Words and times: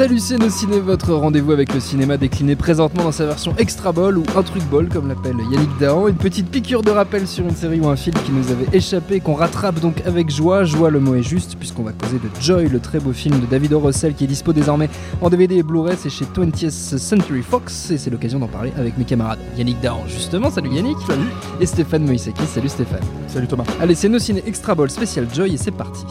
Salut 0.00 0.18
ciné, 0.18 0.80
votre 0.80 1.12
rendez-vous 1.12 1.52
avec 1.52 1.74
le 1.74 1.78
cinéma 1.78 2.16
décliné 2.16 2.56
présentement 2.56 3.04
dans 3.04 3.12
sa 3.12 3.26
version 3.26 3.54
extra 3.58 3.92
ball 3.92 4.16
ou 4.16 4.22
un 4.34 4.42
truc 4.42 4.62
ball 4.70 4.88
comme 4.88 5.08
l'appelle 5.08 5.36
Yannick 5.52 5.68
Dahan, 5.78 6.08
une 6.08 6.16
petite 6.16 6.50
piqûre 6.50 6.80
de 6.80 6.90
rappel 6.90 7.28
sur 7.28 7.44
une 7.44 7.54
série 7.54 7.80
ou 7.80 7.86
un 7.86 7.96
film 7.96 8.16
qui 8.24 8.32
nous 8.32 8.50
avait 8.50 8.74
échappé 8.74 9.20
qu'on 9.20 9.34
rattrape 9.34 9.78
donc 9.78 10.00
avec 10.06 10.30
joie. 10.30 10.64
Joie 10.64 10.88
le 10.88 11.00
mot 11.00 11.16
est 11.16 11.22
juste 11.22 11.56
puisqu'on 11.58 11.82
va 11.82 11.92
causer 11.92 12.16
de 12.16 12.30
Joy, 12.40 12.68
le 12.68 12.80
très 12.80 12.98
beau 12.98 13.12
film 13.12 13.40
de 13.40 13.44
David 13.44 13.74
O. 13.74 13.80
Russell 13.80 14.14
qui 14.14 14.24
est 14.24 14.26
dispo 14.26 14.54
désormais 14.54 14.88
en 15.20 15.28
DVD 15.28 15.56
et 15.56 15.62
Blu-ray, 15.62 15.98
c'est 15.98 16.08
chez 16.08 16.24
20th 16.24 16.70
Century 16.96 17.42
Fox 17.42 17.90
et 17.90 17.98
c'est 17.98 18.08
l'occasion 18.08 18.38
d'en 18.38 18.48
parler 18.48 18.72
avec 18.78 18.96
mes 18.96 19.04
camarades. 19.04 19.40
Yannick 19.58 19.82
Dahan 19.82 20.06
justement, 20.08 20.50
salut 20.50 20.70
Yannick. 20.70 20.96
Salut. 21.06 21.28
Et 21.60 21.66
Stéphane 21.66 22.06
Moïsaki, 22.06 22.46
salut 22.46 22.70
Stéphane. 22.70 23.04
Salut 23.26 23.48
Thomas. 23.48 23.64
Allez 23.78 23.94
c'est 23.94 24.08
nos 24.08 24.18
ciné 24.18 24.42
extra 24.46 24.74
ball 24.74 24.88
spécial 24.88 25.26
Joy 25.30 25.52
et 25.52 25.58
c'est 25.58 25.70
parti 25.72 26.06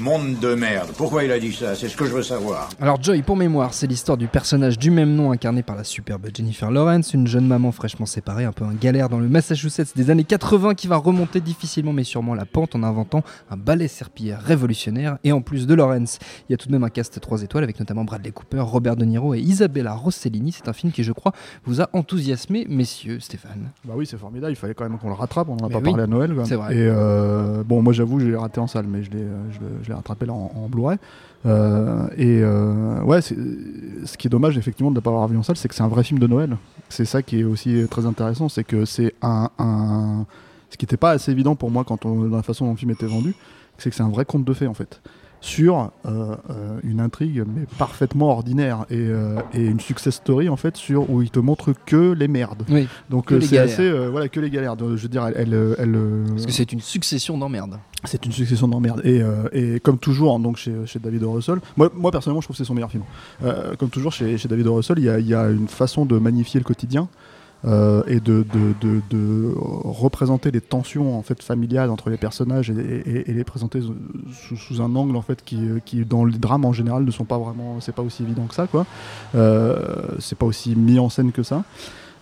Monde 0.00 0.38
de 0.38 0.54
merde. 0.54 0.90
Pourquoi 0.96 1.24
il 1.24 1.32
a 1.32 1.40
dit 1.40 1.52
ça? 1.52 1.74
C'est 1.74 1.88
ce 1.88 1.96
que 1.96 2.04
je 2.04 2.12
veux 2.12 2.22
savoir. 2.22 2.68
Alors 2.80 3.02
Joy, 3.02 3.22
pour 3.22 3.36
mémoire, 3.36 3.74
c'est 3.74 3.88
l'histoire 3.88 4.16
du 4.16 4.28
personnage 4.28 4.78
du 4.78 4.92
même 4.92 5.12
nom 5.16 5.32
incarné 5.32 5.64
par 5.64 5.74
la 5.74 5.82
superbe 5.82 6.28
Jennifer 6.32 6.70
Lawrence, 6.70 7.14
une 7.14 7.26
jeune 7.26 7.48
maman 7.48 7.72
fraîchement 7.72 8.06
séparée, 8.06 8.44
un 8.44 8.52
peu 8.52 8.64
un 8.64 8.74
galère 8.74 9.08
dans 9.08 9.18
le 9.18 9.28
Massachusetts 9.28 9.96
des 9.96 10.10
années 10.10 10.22
80 10.22 10.74
qui 10.74 10.86
va 10.86 10.96
remonter 10.98 11.40
difficilement 11.40 11.92
mais 11.92 12.04
sûrement 12.04 12.34
la 12.34 12.44
pente 12.46 12.76
en 12.76 12.84
inventant 12.84 13.24
un 13.50 13.56
ballet 13.56 13.88
serpillière 13.88 14.40
révolutionnaire. 14.40 15.18
Et 15.24 15.32
en 15.32 15.40
plus 15.40 15.66
de 15.66 15.74
Lawrence, 15.74 16.20
il 16.48 16.52
y 16.52 16.54
a 16.54 16.58
tout 16.58 16.68
de 16.68 16.72
même 16.72 16.84
un 16.84 16.90
cast 16.90 17.18
3 17.20 17.42
étoiles 17.42 17.64
avec 17.64 17.80
notamment 17.80 18.04
Bradley 18.04 18.30
Cooper, 18.30 18.60
Robert 18.60 18.94
De 18.94 19.04
Niro 19.04 19.34
et 19.34 19.40
Isabella 19.40 19.94
Rossellini. 19.94 20.52
C'est 20.52 20.68
un 20.68 20.72
film 20.72 20.92
qui, 20.92 21.02
je 21.02 21.12
crois, 21.12 21.32
vous 21.64 21.80
a 21.80 21.88
enthousiasmé, 21.92 22.66
messieurs, 22.68 23.18
Stéphane. 23.18 23.70
Bah 23.84 23.94
oui, 23.96 24.06
c'est 24.06 24.18
formidable, 24.18 24.52
il 24.52 24.56
fallait 24.56 24.74
quand 24.74 24.88
même 24.88 24.98
qu'on 24.98 25.08
le 25.08 25.14
rattrape, 25.14 25.48
on 25.48 25.56
n'en 25.56 25.64
a 25.64 25.68
Mais 25.68 25.74
pas 25.74 25.78
oui, 25.80 25.84
parlé 25.90 26.02
à 26.04 26.06
Noël. 26.06 26.34
quoi. 26.34 26.44
c'est 26.44 26.54
vrai. 26.54 26.76
Et 26.76 26.86
euh, 26.88 27.64
bon, 27.64 27.82
moi 27.82 27.92
j'avoue, 27.92 28.20
je 28.20 28.26
l'ai 28.26 28.36
raté 28.36 28.60
en 28.60 28.68
salle, 28.68 28.86
mais 28.86 29.02
je 29.02 29.10
l'ai, 29.10 29.22
euh, 29.22 29.87
je 29.88 29.92
l'ai- 29.92 29.96
rattrapé 29.96 30.26
là 30.26 30.32
en, 30.34 30.68
Blu-ray. 30.68 30.98
Euh, 31.46 32.06
et 32.16 32.40
euh, 32.42 33.00
ouais, 33.02 33.20
ce 33.22 33.34
qui 34.18 34.26
est 34.26 34.30
dommage 34.30 34.58
effectivement 34.58 34.90
de 34.90 34.96
ne 34.96 35.00
pas 35.00 35.10
l'avoir 35.10 35.28
vu 35.28 35.36
en 35.36 35.42
salle, 35.42 35.56
c'est 35.56 35.68
que 35.68 35.74
c'est 35.74 35.82
un 35.82 35.88
vrai 35.88 36.02
film 36.04 36.18
de 36.18 36.26
Noël. 36.26 36.56
C'est 36.88 37.04
ça 37.04 37.22
qui 37.22 37.40
est 37.40 37.44
aussi 37.44 37.86
très 37.90 38.06
intéressant, 38.06 38.48
c'est 38.48 38.64
que 38.64 38.84
c'est 38.84 39.14
un, 39.22 39.48
un- 39.58 40.26
ce 40.70 40.76
qui 40.76 40.84
n'était 40.84 40.96
pas 40.96 41.12
assez 41.12 41.30
évident 41.32 41.54
pour 41.54 41.70
moi 41.70 41.84
quand 41.84 42.04
on, 42.06 42.24
dans 42.28 42.36
la 42.36 42.42
façon 42.42 42.64
dont 42.66 42.72
le 42.72 42.76
film 42.76 42.90
était 42.90 43.06
vendu, 43.06 43.34
c'est 43.78 43.90
que 43.90 43.96
c'est 43.96 44.02
un 44.02 44.08
vrai 44.10 44.24
conte 44.24 44.44
de 44.44 44.52
fées 44.52 44.66
en 44.66 44.74
fait 44.74 45.00
sur 45.40 45.90
euh, 46.04 46.34
euh, 46.50 46.80
une 46.82 47.00
intrigue 47.00 47.44
mais 47.46 47.66
parfaitement 47.78 48.30
ordinaire 48.30 48.86
et, 48.90 48.96
euh, 48.98 49.38
et 49.54 49.64
une 49.64 49.80
success 49.80 50.16
story 50.16 50.48
en 50.48 50.56
fait 50.56 50.76
sur 50.76 51.08
où 51.10 51.22
il 51.22 51.30
te 51.30 51.38
montre 51.38 51.72
que 51.86 52.12
les 52.12 52.28
merdes. 52.28 52.64
Oui, 52.68 52.88
donc 53.08 53.26
Que 53.26 53.34
euh, 53.34 53.38
les 53.38 53.46
c'est 53.46 53.58
assez 53.58 54.08
voilà 54.08 54.28
que 54.28 54.40
les 54.40 54.50
galères. 54.50 54.76
Je 54.78 54.84
veux 54.84 55.08
dire 55.08 55.26
elle, 55.26 55.34
elle, 55.54 55.74
elle, 55.78 55.98
parce 56.30 56.46
que 56.46 56.52
c'est 56.52 56.72
une 56.72 56.80
succession 56.80 57.38
d'emmerdes. 57.38 57.78
c'est 58.04 58.26
une 58.26 58.32
succession 58.32 58.66
d'emmerdes. 58.68 59.00
Et, 59.04 59.22
et 59.52 59.80
comme 59.80 59.98
toujours 59.98 60.38
donc 60.40 60.56
chez, 60.56 60.74
chez 60.86 60.98
David 60.98 61.22
O. 61.22 61.32
Russell 61.32 61.60
moi, 61.76 61.90
moi 61.94 62.10
personnellement 62.10 62.40
je 62.40 62.46
trouve 62.46 62.56
que 62.56 62.62
c'est 62.62 62.66
son 62.66 62.74
meilleur 62.74 62.90
film. 62.90 63.04
Comme 63.78 63.90
toujours 63.90 64.12
chez, 64.12 64.38
chez 64.38 64.48
David 64.48 64.66
O. 64.66 64.74
Russell 64.74 64.98
il 64.98 65.04
y 65.04 65.08
a, 65.10 65.18
il 65.18 65.26
y 65.26 65.34
a 65.34 65.48
une 65.48 65.68
façon 65.68 66.04
de 66.04 66.18
magnifier 66.18 66.58
le 66.58 66.64
quotidien 66.64 67.08
euh, 67.64 68.02
et 68.06 68.20
de, 68.20 68.44
de, 68.52 68.74
de, 68.80 69.00
de 69.10 69.52
représenter 69.56 70.50
les 70.50 70.60
tensions 70.60 71.18
en 71.18 71.22
fait 71.22 71.42
familiales 71.42 71.90
entre 71.90 72.08
les 72.10 72.16
personnages 72.16 72.70
et, 72.70 72.74
et- 72.74 73.30
et 73.30 73.34
les 73.34 73.44
présenter 73.44 73.80
sous, 73.80 74.56
sous 74.56 74.80
un 74.80 74.94
angle 74.94 75.16
en 75.16 75.22
fait 75.22 75.44
qui, 75.44 75.58
qui 75.84 76.04
dans 76.04 76.24
le 76.24 76.32
drame 76.32 76.64
en 76.64 76.72
général 76.72 77.04
ne 77.04 77.10
sont 77.10 77.24
pas 77.24 77.38
vraiment 77.38 77.80
c'est 77.80 77.94
pas 77.94 78.02
aussi 78.02 78.22
évident 78.22 78.44
que 78.46 78.54
ça 78.54 78.66
quoi. 78.68 78.86
Euh, 79.34 79.76
c'est 80.20 80.38
pas 80.38 80.46
aussi 80.46 80.76
mis 80.76 80.98
en 80.98 81.08
scène 81.08 81.32
que 81.32 81.42
ça 81.42 81.64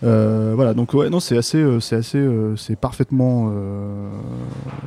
euh, 0.05 0.53
voilà 0.55 0.75
donc 0.75 0.93
ouais 0.95 1.09
non 1.09 1.21
c'est 1.21 1.37
assez 1.39 1.59
euh, 1.59 1.81
c'est 1.81 1.97
assez 1.97 2.19
euh, 2.19 2.55
c'est 2.57 2.77
parfaitement 2.77 3.51
euh, 3.55 4.09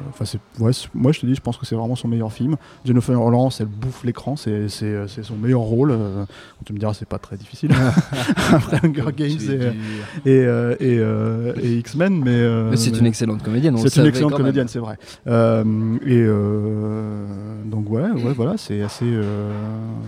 enfin 0.09 0.25
c'est 0.25 0.39
ouais, 0.59 0.71
c'est- 0.73 0.87
moi 0.93 1.11
je 1.11 1.19
te 1.19 1.25
dis 1.25 1.33
je 1.35 1.41
pense 1.41 1.57
que 1.57 1.65
c'est 1.65 1.75
vraiment 1.75 1.95
son 1.95 2.07
meilleur 2.07 2.31
film 2.31 2.57
Jennifer 2.85 3.13
Lawrence 3.15 3.59
elle 3.59 3.67
bouffe 3.67 4.03
l'écran 4.03 4.35
c'est 4.35 4.69
c'est 4.69 5.07
c'est 5.07 5.23
son 5.23 5.35
meilleur 5.35 5.61
rôle 5.61 5.91
euh, 5.91 6.25
tu 6.65 6.73
me 6.73 6.77
diras 6.79 6.93
c'est 6.93 7.07
pas 7.07 7.17
très 7.17 7.37
difficile 7.37 7.71
après 8.53 8.77
Hunger 8.83 9.11
Games 9.15 9.29
et, 10.25 10.29
et, 10.29 10.43
euh, 10.45 10.75
et, 10.79 10.97
euh, 10.99 11.53
et 11.61 11.77
X-Men 11.77 12.19
mais, 12.23 12.29
euh, 12.31 12.69
Mais 12.71 12.77
c'est 12.77 12.91
mais- 12.91 12.99
une 12.99 13.05
excellente 13.07 13.41
comédienne. 13.43 13.77
c'est 13.77 13.99
une 14.01 14.05
excellente 14.07 14.35
comédienne, 14.35 14.67
c'est 14.67 14.79
vrai. 14.79 14.97
Euh, 15.27 15.63
et 16.05 16.17
euh, 16.21 17.25
donc 17.65 17.89
ouais, 17.89 18.01
ouais, 18.11 18.33
voilà, 18.35 18.55
c'est 18.57 18.81
assez, 18.81 19.05
euh, 19.05 19.51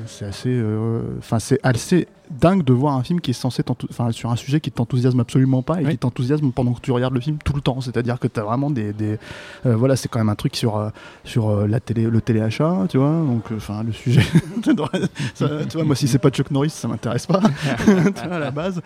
c'est 0.05 0.25
assez, 0.25 0.49
euh, 0.49 1.01
enfin 1.19 1.39
c'est 1.39 1.59
assez 1.63 2.07
dingue 2.39 2.63
de 2.63 2.73
voir 2.73 2.95
un 2.95 3.03
film 3.03 3.21
qui 3.21 3.31
est 3.31 3.33
censé, 3.33 3.63
enfin 3.89 4.11
sur 4.11 4.31
un 4.31 4.35
sujet 4.35 4.59
qui 4.59 4.71
t'enthousiasme 4.71 5.19
absolument 5.19 5.61
pas 5.61 5.81
et 5.81 5.85
Oui. 5.85 5.91
qui 5.91 5.97
t'enthousiasme 5.97 6.51
pendant 6.51 6.73
que 6.73 6.81
tu 6.81 6.91
regardes 6.91 7.13
le 7.13 7.19
film 7.19 7.37
tout 7.43 7.53
le 7.53 7.61
temps. 7.61 7.81
C'est-à-dire 7.81 8.19
que 8.19 8.27
t'as 8.27 8.43
vraiment 8.43 8.69
des, 8.69 8.93
des 8.93 9.17
euh, 9.65 9.75
voilà, 9.75 9.95
c'est 9.95 10.07
quand 10.07 10.19
même 10.19 10.29
un 10.29 10.35
truc 10.35 10.55
sur 10.55 10.77
euh, 10.77 10.89
sur 11.23 11.49
euh, 11.49 11.67
la 11.67 11.79
télé, 11.79 12.03
le 12.05 12.21
téléachat, 12.21 12.85
tu 12.89 12.97
vois. 12.97 13.09
Donc 13.11 13.43
enfin 13.55 13.83
le 13.83 13.91
sujet, 13.91 14.21
ça, 15.33 15.47
tu 15.69 15.77
vois, 15.77 15.83
moi 15.83 15.95
si 15.95 16.07
c'est 16.07 16.19
pas 16.19 16.29
Chuck 16.29 16.51
Norris, 16.51 16.69
ça 16.69 16.87
m'intéresse 16.87 17.25
pas, 17.25 17.41
tu 17.85 18.27
vois, 18.27 18.35
à 18.35 18.39
la 18.39 18.51
base. 18.51 18.81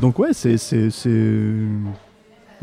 Donc 0.00 0.18
ouais, 0.18 0.32
c'est 0.32 0.56
c'est 0.56 0.90
c'est 0.90 1.56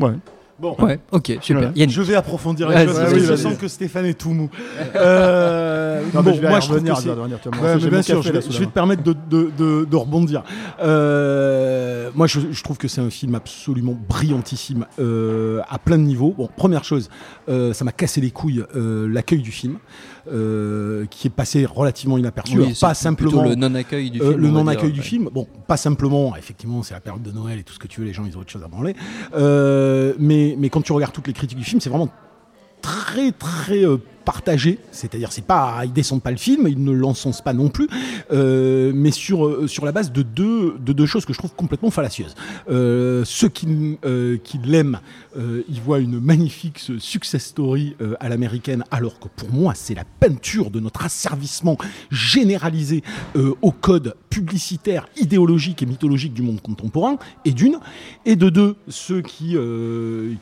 ouais. 0.00 0.12
Bon, 0.60 0.76
Ouais, 0.78 0.98
ok, 1.12 1.38
super. 1.40 1.56
Voilà. 1.56 1.72
Yannick. 1.74 1.94
je 1.94 2.02
vais 2.02 2.14
approfondir 2.14 2.68
les 2.68 2.76
choses 2.86 2.96
vas-y, 2.96 3.02
parce 3.02 3.12
que 3.14 3.18
je 3.20 3.34
sens 3.36 3.54
que 3.56 3.68
Stéphane 3.68 4.06
est 4.06 4.14
tout 4.18 4.30
mou. 4.30 4.50
Euh, 4.96 6.02
Non, 6.14 6.22
bon, 6.22 6.30
mais 6.30 6.36
je 6.36 6.40
vais 6.42 6.48
moi, 6.48 6.60
je 6.60 6.64
trouve 6.66 6.76
revenir, 6.76 6.94
que 6.94 7.48
Ouais, 7.60 7.90
bien 7.90 8.02
sûr, 8.02 8.22
je 8.22 8.32
vais, 8.32 8.40
je 8.40 8.58
vais 8.58 8.66
te 8.66 8.70
permettre 8.70 9.02
de, 9.02 9.14
de, 9.30 9.50
de, 9.56 9.84
de 9.84 9.96
rebondir. 9.96 10.42
Euh, 10.82 12.10
moi, 12.14 12.26
je, 12.26 12.40
je 12.50 12.62
trouve 12.62 12.76
que 12.78 12.88
c'est 12.88 13.00
un 13.00 13.10
film 13.10 13.34
absolument 13.34 13.96
brillantissime 14.08 14.86
euh, 14.98 15.60
à 15.68 15.78
plein 15.78 15.96
de 15.98 16.02
niveaux. 16.02 16.34
Bon, 16.36 16.48
première 16.56 16.84
chose, 16.84 17.08
euh, 17.48 17.72
ça 17.72 17.84
m'a 17.84 17.92
cassé 17.92 18.20
les 18.20 18.30
couilles 18.30 18.64
euh, 18.74 19.08
l'accueil 19.08 19.42
du 19.42 19.52
film, 19.52 19.76
euh, 20.32 21.06
qui 21.10 21.26
est 21.28 21.30
passé 21.30 21.64
relativement 21.66 22.18
inaperçu. 22.18 22.58
Oui, 22.58 22.64
Alors, 22.64 22.68
pas 22.80 22.88
plutôt 22.88 22.92
simplement 22.94 23.44
le 23.44 23.54
non-accueil 23.54 24.10
du 24.10 24.20
euh, 24.20 24.30
film. 24.30 24.40
le 24.40 24.48
on 24.48 24.52
va 24.52 24.58
non-accueil 24.60 24.92
dire. 24.92 25.02
du 25.02 25.08
film, 25.08 25.28
bon, 25.32 25.46
pas 25.66 25.76
simplement, 25.76 26.34
effectivement, 26.36 26.82
c'est 26.82 26.94
la 26.94 27.00
période 27.00 27.22
de 27.22 27.32
Noël 27.32 27.58
et 27.58 27.62
tout 27.62 27.72
ce 27.74 27.78
que 27.78 27.86
tu 27.86 28.00
veux, 28.00 28.06
les 28.06 28.12
gens 28.12 28.24
ils 28.26 28.36
ont 28.36 28.40
autre 28.40 28.50
chose 28.50 28.62
à 28.64 28.68
branler. 28.68 28.94
Euh, 29.34 30.14
mais, 30.18 30.49
mais 30.56 30.70
quand 30.70 30.82
tu 30.82 30.92
regardes 30.92 31.12
toutes 31.12 31.26
les 31.26 31.32
critiques 31.32 31.58
du 31.58 31.64
film, 31.64 31.80
c'est 31.80 31.90
vraiment 31.90 32.08
très 32.82 33.32
très 33.32 33.84
euh, 33.84 33.98
partagé, 34.24 34.78
c'est-à-dire 34.92 35.32
c'est 35.32 35.44
pas 35.44 35.82
ils 35.84 35.92
descendent 35.92 36.22
pas 36.22 36.30
le 36.30 36.36
film, 36.36 36.66
ils 36.68 36.82
ne 36.82 36.92
l'encensent 36.92 37.42
pas 37.42 37.52
non 37.52 37.68
plus, 37.68 37.88
euh, 38.32 38.92
mais 38.94 39.10
sur 39.10 39.46
euh, 39.46 39.66
sur 39.66 39.84
la 39.84 39.92
base 39.92 40.12
de 40.12 40.22
deux 40.22 40.76
de 40.78 40.92
deux 40.92 41.06
choses 41.06 41.24
que 41.24 41.32
je 41.32 41.38
trouve 41.38 41.54
complètement 41.54 41.90
fallacieuses. 41.90 42.34
Euh, 42.70 43.24
ceux 43.24 43.48
qui 43.48 43.66
qui 44.44 44.58
l'aiment, 44.64 45.00
ils 45.36 45.80
voient 45.84 46.00
une 46.00 46.18
magnifique 46.18 46.90
success 46.98 47.44
story 47.44 47.96
à 48.18 48.28
l'américaine, 48.28 48.84
alors 48.90 49.18
que 49.18 49.28
pour 49.28 49.52
moi 49.52 49.74
c'est 49.74 49.94
la 49.94 50.04
peinture 50.04 50.70
de 50.70 50.80
notre 50.80 51.04
asservissement 51.04 51.76
généralisé 52.10 53.02
au 53.62 53.70
code 53.70 54.14
publicitaire, 54.28 55.06
idéologique 55.16 55.82
et 55.82 55.86
mythologique 55.86 56.34
du 56.34 56.42
monde 56.42 56.60
contemporain, 56.60 57.16
et 57.44 57.52
d'une, 57.52 57.78
et 58.26 58.36
de 58.36 58.48
deux, 58.48 58.76
ceux 58.88 59.22
qui, 59.22 59.56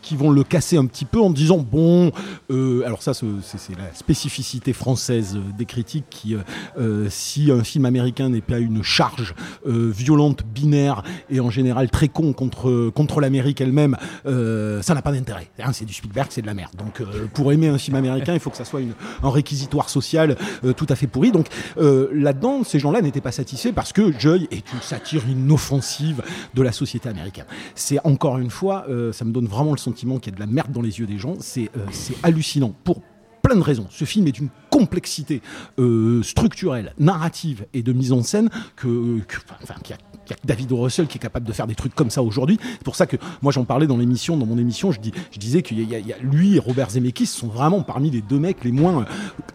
qui 0.02 0.16
vont 0.16 0.30
le 0.30 0.44
casser 0.44 0.76
un 0.76 0.86
petit 0.86 1.04
peu 1.04 1.20
en 1.20 1.30
disant 1.30 1.58
bon, 1.58 2.12
alors 2.50 3.02
ça, 3.02 3.12
c'est 3.14 3.67
c'est 3.68 3.78
la 3.78 3.92
spécificité 3.92 4.72
française 4.72 5.36
euh, 5.36 5.52
des 5.56 5.66
critiques 5.66 6.06
qui, 6.08 6.34
euh, 6.34 6.38
euh, 6.78 7.06
si 7.10 7.50
un 7.50 7.62
film 7.64 7.84
américain 7.84 8.28
n'est 8.28 8.40
pas 8.40 8.58
une 8.58 8.82
charge 8.82 9.34
violente, 9.66 10.44
binaire 10.44 11.02
et 11.30 11.40
en 11.40 11.50
général 11.50 11.90
très 11.90 12.08
con 12.08 12.32
contre, 12.32 12.90
contre 12.90 13.20
l'Amérique 13.20 13.60
elle-même, 13.60 13.96
ça 14.24 14.94
n'a 14.94 15.02
pas 15.02 15.12
d'intérêt. 15.12 15.50
Hein, 15.58 15.72
c'est 15.72 15.84
du 15.84 15.92
Spielberg, 15.92 16.28
c'est 16.30 16.42
de 16.42 16.46
la 16.46 16.54
merde. 16.54 16.74
Donc 16.76 17.02
pour 17.34 17.52
aimer 17.52 17.68
un 17.68 17.78
film 17.78 17.96
américain, 17.96 18.34
il 18.34 18.40
faut 18.40 18.50
que 18.50 18.56
ça 18.56 18.64
soit 18.64 18.80
une, 18.80 18.94
un 19.22 19.30
réquisitoire 19.30 19.90
social 19.90 20.36
tout 20.76 20.86
à 20.88 20.94
fait 20.94 21.06
pourri. 21.06 21.32
Donc 21.32 21.48
là-dedans, 21.76 22.64
ces 22.64 22.78
gens-là 22.78 23.02
n'étaient 23.02 23.20
pas 23.20 23.32
satisfaits 23.32 23.72
parce 23.72 23.92
que 23.92 24.12
Joy 24.18 24.48
est 24.50 24.72
une 24.72 24.80
satire 24.80 25.28
inoffensive 25.28 26.22
de 26.54 26.62
la 26.62 26.72
société 26.72 27.08
américaine. 27.08 27.46
C'est 27.74 27.98
encore 28.04 28.38
une 28.38 28.50
fois, 28.50 28.86
ça 29.12 29.24
me 29.24 29.32
donne 29.32 29.46
vraiment 29.46 29.72
le 29.72 29.78
sentiment 29.78 30.18
qu'il 30.18 30.32
y 30.32 30.34
a 30.34 30.36
de 30.36 30.40
la 30.40 30.50
merde 30.50 30.72
dans 30.72 30.82
les 30.82 30.98
yeux 30.98 31.06
des 31.06 31.18
gens. 31.18 31.34
C'est 31.40 31.70
c'est 31.90 32.16
hallucinant 32.22 32.72
pour 32.84 33.02
plein 33.48 33.56
de 33.56 33.62
raisons. 33.62 33.86
Ce 33.90 34.04
film 34.04 34.26
est 34.26 34.32
d'une 34.32 34.50
complexité 34.70 35.42
euh, 35.78 36.22
structurelle, 36.22 36.94
narrative 36.98 37.66
et 37.74 37.82
de 37.82 37.92
mise 37.92 38.12
en 38.12 38.22
scène 38.22 38.48
que, 38.76 39.18
que- 39.26 39.36
enfin, 39.62 39.74
qu'il 39.82 39.94
y 39.94 39.98
a 39.98 39.98
qu'il 40.24 40.36
y 40.36 40.38
a 40.40 40.42
que 40.42 40.46
David. 40.46 40.72
Russell 40.72 41.06
qui 41.06 41.16
est 41.16 41.20
capable 41.20 41.46
de 41.46 41.52
faire 41.54 41.66
des 41.66 41.74
trucs 41.74 41.94
comme 41.94 42.10
ça 42.10 42.22
aujourd'hui. 42.22 42.58
C'est 42.72 42.82
pour 42.84 42.94
ça 42.94 43.06
que 43.06 43.16
moi 43.40 43.50
j'en 43.50 43.64
parlais 43.64 43.86
dans 43.86 43.96
l'émission, 43.96 44.36
dans 44.36 44.44
mon 44.44 44.58
émission, 44.58 44.92
je, 44.92 45.00
dis, 45.00 45.12
je 45.32 45.38
disais 45.38 45.62
qu'il 45.62 45.78
y, 45.80 45.94
a- 45.94 45.98
il 45.98 46.06
y 46.06 46.14
il 46.22 46.28
lui 46.28 46.56
et 46.56 46.58
Robert 46.58 46.90
Zemeckis 46.90 47.24
sont 47.24 47.46
vraiment 47.48 47.80
parmi 47.80 48.10
les 48.10 48.20
deux 48.20 48.38
mecs 48.38 48.62
les 48.64 48.70
moins 48.72 49.06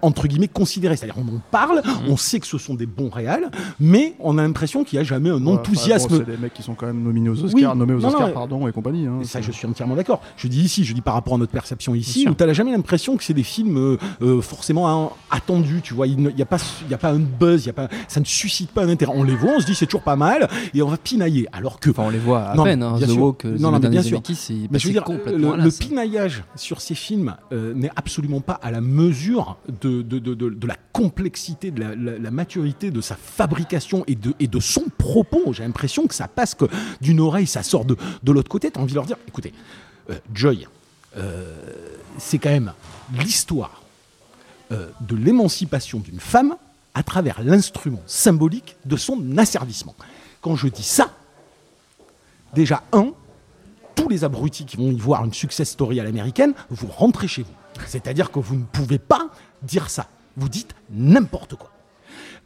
entre 0.02 0.28
guillemets 0.28 0.48
considérés. 0.48 0.96
C'est-à-dire 0.98 1.22
on 1.24 1.36
en 1.36 1.42
parle, 1.52 1.84
on 2.08 2.18
sait 2.18 2.40
que 2.40 2.48
ce 2.48 2.58
sont 2.58 2.74
des 2.74 2.88
bons 2.88 3.10
réals, 3.10 3.52
mais 3.80 4.16
on 4.20 4.38
a 4.40 4.42
l'impression 4.42 4.84
qu'il 4.84 4.98
n'y 4.98 5.02
a 5.02 5.04
jamais 5.04 5.30
un 5.30 5.46
enfin, 5.46 5.54
enthousiasme. 5.60 6.10
bon, 6.10 6.24
c'est 6.26 6.32
des 6.32 6.38
mecs 6.38 6.54
qui 6.56 6.64
sont 6.64 6.74
quand 6.74 6.88
même 6.88 7.04
nominés 7.04 7.30
aux 7.30 7.44
Oscars, 7.44 7.54
Oui, 7.74 7.78
nommés 7.78 7.94
aux 7.94 8.00
non, 8.00 8.08
Oscars, 8.08 8.28
non, 8.30 8.34
pardon, 8.34 8.68
et 8.68 8.72
compagnie. 8.72 9.06
hein. 9.06 9.20
Ça, 9.24 9.42
je 9.42 9.52
suis 9.52 9.68
entièrement 9.68 9.96
d'accord. 9.96 10.22
Je 10.38 10.48
dis 10.48 10.62
ici, 10.62 10.84
je 10.84 10.94
dis 10.96 11.02
par 11.02 11.14
rapport 11.14 11.36
à 11.36 11.38
notre 11.38 11.52
perception 11.52 11.94
ici, 11.94 12.28
où 12.28 12.34
tu 12.34 12.44
n'as 12.44 12.54
jamais 12.54 12.72
l'impression 12.72 13.16
que 13.16 13.24
c'est 13.24 13.34
des 13.36 13.44
films 13.44 13.78
euh, 13.78 13.98
euh, 14.24 14.42
forcément 14.42 14.88
attendus. 15.32 15.82
Tu 15.84 15.94
vois, 15.94 16.08
il 16.08 16.18
n'y 16.18 16.42
a, 16.42 16.46
pas- 16.46 16.58
il 16.86 16.92
y 16.92 16.94
a 16.94 16.98
pas 16.98 17.10
un 17.12 17.20
buzz, 17.20 17.64
il 17.64 17.68
y 17.68 17.70
a 17.70 17.74
pas, 17.74 17.88
ça 18.08 18.20
ne 18.20 18.26
suscite 18.26 18.72
pas 18.72 18.84
un 18.84 18.90
intérêt. 18.90 19.12
On 19.16 19.24
les 19.24 19.36
voit, 19.36 19.54
on 19.58 19.60
se 19.60 19.66
dit 19.66 19.76
c'est 19.76 19.86
toujours 19.86 20.04
pas 20.04 20.16
mal, 20.16 20.48
et 20.74 20.82
on 20.82 20.88
va 20.90 20.98
pinailler. 20.98 21.48
Alors 21.52 21.80
que. 21.80 21.90
Enfin, 21.90 22.04
on 22.06 22.10
les 22.10 22.20
voit 22.20 22.42
à 22.44 22.56
Non, 22.56 22.64
peine. 22.64 22.84
Hein. 22.84 22.98
The 23.00 23.08
sûr. 23.08 23.22
Walk, 23.24 23.46
euh, 23.46 23.58
Non, 23.60 23.72
non, 23.72 23.80
The 23.80 23.84
mais 23.84 23.90
bien 23.90 24.04
sûr. 24.04 24.22
Mais 24.72 24.80
je 24.80 24.88
veux 24.88 24.94
dire, 24.94 25.04
le, 25.28 25.56
l'as. 25.58 25.78
pinaillage 25.78 26.44
sur 26.56 26.82
ces 26.82 26.96
films 26.96 27.36
euh, 27.52 27.74
n'est 27.74 27.92
absolument 27.96 28.42
pas 28.42 28.54
à 28.62 28.72
la 28.72 28.82
mesure 28.82 29.58
de, 29.82 30.02
de, 30.02 30.20
de, 30.20 30.34
de- 30.34 30.50
de 30.50 30.68
la 30.68 30.78
complexité, 30.92 31.72
de 31.72 31.80
la, 31.80 31.96
la- 31.96 32.18
la 32.20 32.32
maturité 32.32 32.92
de 32.92 33.02
sa 33.02 33.16
fabrication 33.16 34.04
et 34.08 34.16
de, 34.16 34.34
et 34.40 34.48
de 34.48 34.60
son 34.60 34.84
propos. 34.98 35.54
J'ai 35.54 35.64
l'impression 35.64 36.08
que 36.08 36.16
ça 36.16 36.28
passe 36.28 36.54
que 36.56 36.66
d'une 37.02 37.20
oreille, 37.20 37.48
ça 37.48 37.64
sort 37.64 37.86
de, 37.86 37.96
de 38.24 38.32
l'autre 38.32 38.50
côté. 38.50 38.72
Tu 38.72 38.80
as 38.80 38.82
envie 38.82 38.92
de 38.94 38.98
leur 38.98 39.06
dire, 39.06 39.18
écoutez, 39.28 39.54
euh, 40.10 40.16
Joy, 40.34 40.68
euh, 41.18 41.54
c'est 42.18 42.38
quand 42.38 42.50
même 42.50 42.74
l'histoire 43.20 43.82
euh, 44.74 44.90
de 45.02 45.16
l'émancipation 45.16 46.00
d'une 46.00 46.20
femme 46.20 46.56
à 46.94 47.04
travers 47.04 47.42
l'instrument 47.44 48.02
symbolique 48.06 48.76
de 48.86 48.98
son 48.98 49.38
asservissement. 49.38 49.96
Quand 50.42 50.56
je 50.56 50.68
dis 50.68 50.84
ça, 50.84 51.12
déjà, 52.54 52.84
un, 52.92 53.12
tous 53.96 54.10
les 54.10 54.24
abrutis 54.24 54.66
qui 54.66 54.78
vont 54.78 54.92
y 54.92 55.00
voir 55.00 55.26
une 55.26 55.34
success 55.34 55.70
story 55.72 56.00
à 56.00 56.04
l'américaine, 56.04 56.54
vous 56.70 56.88
rentrez 56.88 57.28
chez 57.28 57.44
vous. 57.44 57.54
C'est-à-dire 57.88 58.32
que 58.32 58.40
vous 58.40 58.56
ne 58.56 58.64
pouvez 58.64 59.00
pas 59.00 59.30
dire 59.62 59.90
ça. 59.90 60.08
Vous 60.36 60.50
dites 60.50 60.76
n'importe 60.92 61.56
quoi. 61.56 61.73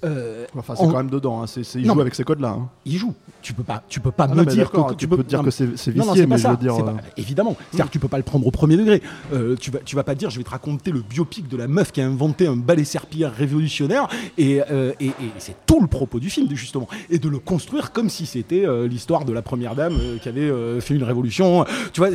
Euh, 0.03 0.45
Enfin, 0.55 0.75
c'est 0.75 0.83
en- 0.83 0.91
quand 0.91 0.97
même 0.97 1.09
dedans. 1.09 1.41
hein. 1.41 1.45
Il 1.75 1.87
Non, 1.87 1.95
joue 1.95 2.01
avec 2.01 2.13
ces 2.13 2.23
codes-là. 2.23 2.49
hein. 2.49 2.69
il 2.85 2.97
joue. 2.97 3.13
Tu 3.41 3.53
peux 3.53 3.63
pas, 3.63 3.81
tu 3.89 3.99
peux 3.99 4.11
pas 4.11 4.25
Ah 4.25 4.35
me 4.35 4.35
non, 4.35 4.43
dire 4.43 4.69
que 4.69 4.93
tu 4.95 5.07
peux 5.07 5.23
dire 5.23 5.39
non, 5.39 5.45
que 5.45 5.51
c'est- 5.51 5.65
non, 5.95 6.05
non, 6.05 6.11
vicié, 6.13 6.27
pas 6.27 6.35
mais 6.35 6.41
je 6.41 6.47
veux 6.47 6.57
dire, 6.57 6.75
pas- 6.85 6.95
évidemment. 7.17 7.55
C'est-à-dire 7.71 7.85
que 7.87 7.91
tu 7.91 7.99
peux 7.99 8.07
pas 8.07 8.17
le 8.17 8.23
prendre 8.23 8.45
au 8.45 8.51
premier 8.51 8.75
degré. 8.77 9.01
Euh, 9.33 9.55
tu 9.59 9.71
vas, 9.71 9.79
tu 9.79 9.95
vas 9.95 10.03
pas 10.03 10.15
dire, 10.15 10.29
je 10.29 10.37
vais 10.37 10.43
te 10.43 10.49
raconter 10.49 10.91
le 10.91 11.01
biopic 11.01 11.47
de 11.47 11.55
la 11.57 11.67
meuf 11.67 11.91
qui 11.91 12.01
a 12.01 12.05
inventé 12.07 12.45
un 12.45 12.55
balai 12.57 12.83
serpillère 12.83 13.33
révolutionnaire, 13.33 14.07
et, 14.37 14.61
euh, 14.69 14.91
et, 14.99 15.07
et 15.07 15.13
c'est 15.39 15.55
tout 15.65 15.79
le 15.81 15.87
propos 15.87 16.19
du 16.19 16.29
film 16.29 16.47
justement, 16.55 16.87
et 17.09 17.17
de 17.19 17.29
le 17.29 17.39
construire 17.39 17.91
comme 17.91 18.09
si 18.09 18.25
c'était 18.25 18.65
l'histoire 18.87 19.23
de 19.25 19.33
la 19.33 19.41
première 19.41 19.75
dame 19.75 19.97
qui 20.21 20.29
avait 20.29 20.51
fait 20.81 20.93
une 20.95 21.03
révolution. 21.03 21.65
Tu 21.93 22.01
vois, 22.01 22.09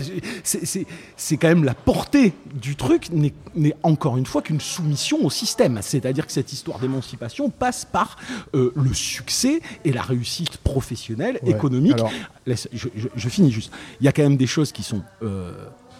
c'est- 0.44 1.36
quand 1.36 1.48
même 1.48 1.64
la 1.64 1.74
portée 1.74 2.32
du 2.54 2.76
truc 2.76 3.10
n'est 3.10 3.32
n'est 3.54 3.74
encore 3.82 4.16
une 4.16 4.24
fois 4.26 4.40
qu'une 4.40 4.60
soumission 4.60 5.18
au 5.24 5.28
système. 5.30 5.78
C'est-à-dire 5.82 6.26
que 6.26 6.32
cette 6.32 6.52
histoire 6.54 6.78
d'émancipation 6.78 7.50
passe 7.50 7.71
par 7.90 8.16
euh, 8.54 8.72
le 8.76 8.92
succès 8.94 9.60
et 9.84 9.92
la 9.92 10.02
réussite 10.02 10.56
professionnelle, 10.58 11.38
Ouais. 11.42 11.50
économique. 11.50 11.94
Alors- 11.94 12.12
Laisse- 12.46 12.68
je, 12.72 12.88
je- 12.96 13.08
je 13.14 13.28
finis 13.28 13.52
juste. 13.52 13.72
Il 14.00 14.04
y 14.04 14.08
a 14.08 14.12
quand 14.12 14.22
même 14.22 14.36
des 14.36 14.46
choses 14.46 14.72
qui 14.72 14.82
sont 14.82 15.02
euh, 15.22 15.52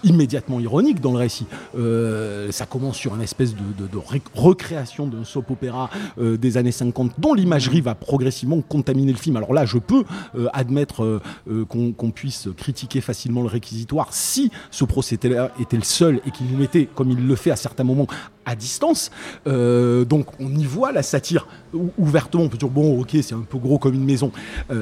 immédiatement 0.04 0.60
ironiques 0.60 1.00
dans 1.00 1.12
le 1.12 1.18
récit. 1.18 1.46
Euh, 1.76 2.50
ça 2.52 2.66
commence 2.66 2.96
sur 2.96 3.14
une 3.14 3.22
espèce 3.22 3.54
de, 3.54 3.60
de- 3.82 3.86
de 3.88 3.96
ré- 3.98 4.22
recréation 4.34 5.06
d'un 5.06 5.24
soap 5.24 5.50
opéra 5.50 5.90
euh, 6.18 6.36
des 6.36 6.56
années 6.56 6.72
50 6.72 7.12
dont 7.18 7.34
l'imagerie 7.34 7.80
va 7.80 7.94
progressivement 7.94 8.60
contaminer 8.60 9.12
le 9.12 9.18
film. 9.18 9.36
Alors 9.36 9.52
là, 9.54 9.64
je 9.64 9.78
peux 9.78 10.04
euh, 10.36 10.48
admettre 10.52 11.04
euh, 11.04 11.20
euh, 11.50 11.64
qu'on 11.64 11.92
qu'on 11.92 12.10
puisse 12.10 12.48
critiquer 12.56 13.00
facilement 13.00 13.42
le 13.42 13.48
réquisitoire 13.48 14.08
si 14.12 14.50
ce 14.70 14.84
procédé-là 14.84 15.52
était 15.60 15.76
le 15.76 15.84
seul 15.84 16.20
et 16.26 16.30
qu'il 16.30 16.46
nous 16.46 16.56
mettait, 16.58 16.86
comme 16.94 17.10
il 17.10 17.26
le 17.26 17.36
fait 17.36 17.50
à 17.50 17.56
certains 17.56 17.84
moments, 17.84 18.06
à 18.44 18.54
distance. 18.56 19.10
Euh, 19.46 20.04
donc 20.04 20.26
on 20.40 20.54
y 20.54 20.64
voit 20.64 20.92
la 20.92 21.02
satire 21.02 21.46
ou- 21.74 21.90
ouvertement. 21.98 22.44
On 22.44 22.48
peut 22.48 22.58
dire 22.58 22.68
bon, 22.68 23.00
ok, 23.00 23.10
c'est 23.22 23.34
un 23.34 23.40
peu 23.48 23.58
gros 23.58 23.78
comme 23.78 23.94
une 23.94 24.04
maison, 24.04 24.32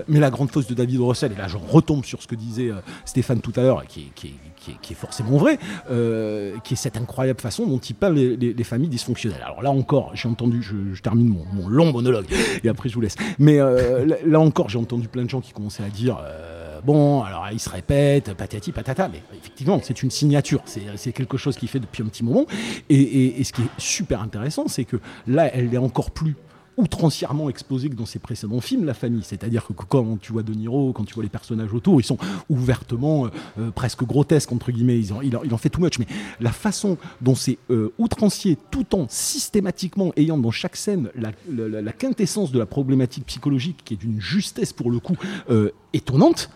mais 0.08 0.20
la 0.20 0.30
grande 0.30 0.50
fausse 0.50 0.66
de 0.66 0.74
David 0.74 1.00
Russell, 1.00 1.32
et 1.32 1.36
là 1.36 1.48
je 1.48 1.56
retombe 1.56 2.04
sur 2.04 2.22
ce 2.22 2.26
que 2.26 2.34
disait 2.34 2.70
Stéphane 3.04 3.40
tout 3.40 3.52
à 3.56 3.62
l'heure, 3.62 3.84
qui, 3.88 4.10
qui, 4.14 4.28
est- 4.28 4.34
qui 4.60 4.92
est- 4.92 4.94
forcément 4.94 5.36
vrai, 5.38 5.58
euh, 5.90 6.56
qui 6.64 6.74
est 6.74 6.76
cette 6.76 6.96
incroyable 6.96 7.40
façon 7.40 7.66
dont 7.66 7.78
il 7.78 7.94
peint 7.94 8.10
les, 8.10 8.36
les- 8.36 8.52
les 8.52 8.64
familles 8.64 8.88
dysfonctionnelles. 8.90 9.42
Alors 9.44 9.62
là 9.62 9.70
encore, 9.70 10.10
j'ai 10.14 10.28
entendu, 10.28 10.62
je, 10.62 11.00
termine 11.00 11.28
mon, 11.54 11.68
long 11.68 11.92
monologue 11.92 12.26
et 12.62 12.68
après 12.68 12.88
je 12.88 12.94
vous 12.94 13.00
laisse. 13.00 13.16
Mais 13.38 13.58
euh, 13.60 14.06
là, 14.26 14.40
encore, 14.40 14.68
j'ai 14.68 14.78
entendu 14.78 15.08
plein 15.08 15.24
de 15.24 15.30
gens 15.30 15.40
qui 15.40 15.52
commençaient 15.52 15.82
à 15.84 15.88
dire. 15.88 16.18
euh, 16.22 16.56
Bon, 16.82 17.22
alors 17.22 17.46
il 17.52 17.60
se 17.60 17.68
répète, 17.68 18.32
patati 18.32 18.72
patata, 18.72 19.08
mais 19.12 19.20
effectivement, 19.38 19.78
c'est 19.82 20.02
une 20.02 20.10
signature, 20.10 20.62
c'est 20.64 21.12
quelque 21.12 21.36
chose 21.36 21.58
qu'il 21.58 21.68
fait 21.68 21.78
depuis 21.78 22.02
un 22.02 22.06
petit 22.06 22.24
moment. 22.24 22.46
Et- 22.88 23.38
et 23.38 23.44
ce 23.44 23.52
qui 23.52 23.60
est 23.60 23.66
super 23.76 24.22
intéressant, 24.22 24.66
c'est 24.66 24.84
que 24.84 24.96
là, 25.26 25.50
elle 25.54 25.74
est 25.74 25.78
encore 25.78 26.10
plus 26.10 26.36
outrancièrement 26.76 27.50
exposée 27.50 27.90
que 27.90 27.94
dans 27.94 28.06
ses 28.06 28.18
précédents 28.18 28.60
films, 28.60 28.84
la 28.84 28.94
famille. 28.94 29.22
C'est-à-dire 29.22 29.66
que 29.66 29.72
quand 29.72 30.18
tu 30.20 30.32
vois 30.32 30.42
De 30.42 30.52
Niro, 30.52 30.92
quand 30.92 31.04
tu 31.04 31.14
vois 31.14 31.22
les 31.22 31.28
personnages 31.28 31.72
autour, 31.72 32.00
ils 32.00 32.04
sont 32.04 32.18
ouvertement 32.48 33.26
euh, 33.26 33.30
euh, 33.58 33.70
presque 33.70 34.04
grotesques, 34.04 34.52
entre 34.52 34.72
guillemets. 34.72 34.98
Ils 34.98 35.12
en, 35.12 35.20
il, 35.20 35.36
en, 35.36 35.58
fait 35.58 35.70
too 35.70 35.80
much. 35.80 35.98
Mais 35.98 36.06
la 36.40 36.52
façon 36.52 36.96
dont 37.20 37.34
c'est 37.34 37.58
euh, 37.70 37.92
outrancier, 37.98 38.56
tout 38.70 38.94
en 38.94 39.06
systématiquement 39.08 40.12
ayant 40.16 40.38
dans 40.38 40.50
chaque 40.50 40.76
scène 40.76 41.10
la, 41.14 41.92
quintessence 41.92 42.52
de 42.52 42.58
la 42.58 42.66
problématique 42.66 43.26
psychologique, 43.26 43.82
qui 43.84 43.94
est 43.94 43.96
d'une 43.96 44.20
justesse 44.20 44.72
pour 44.72 44.90
le 44.90 45.00
coup 45.00 45.16
euh, 45.50 45.70
étonnante, 45.92 46.50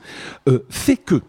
fait 0.68 0.96
que 0.96 1.20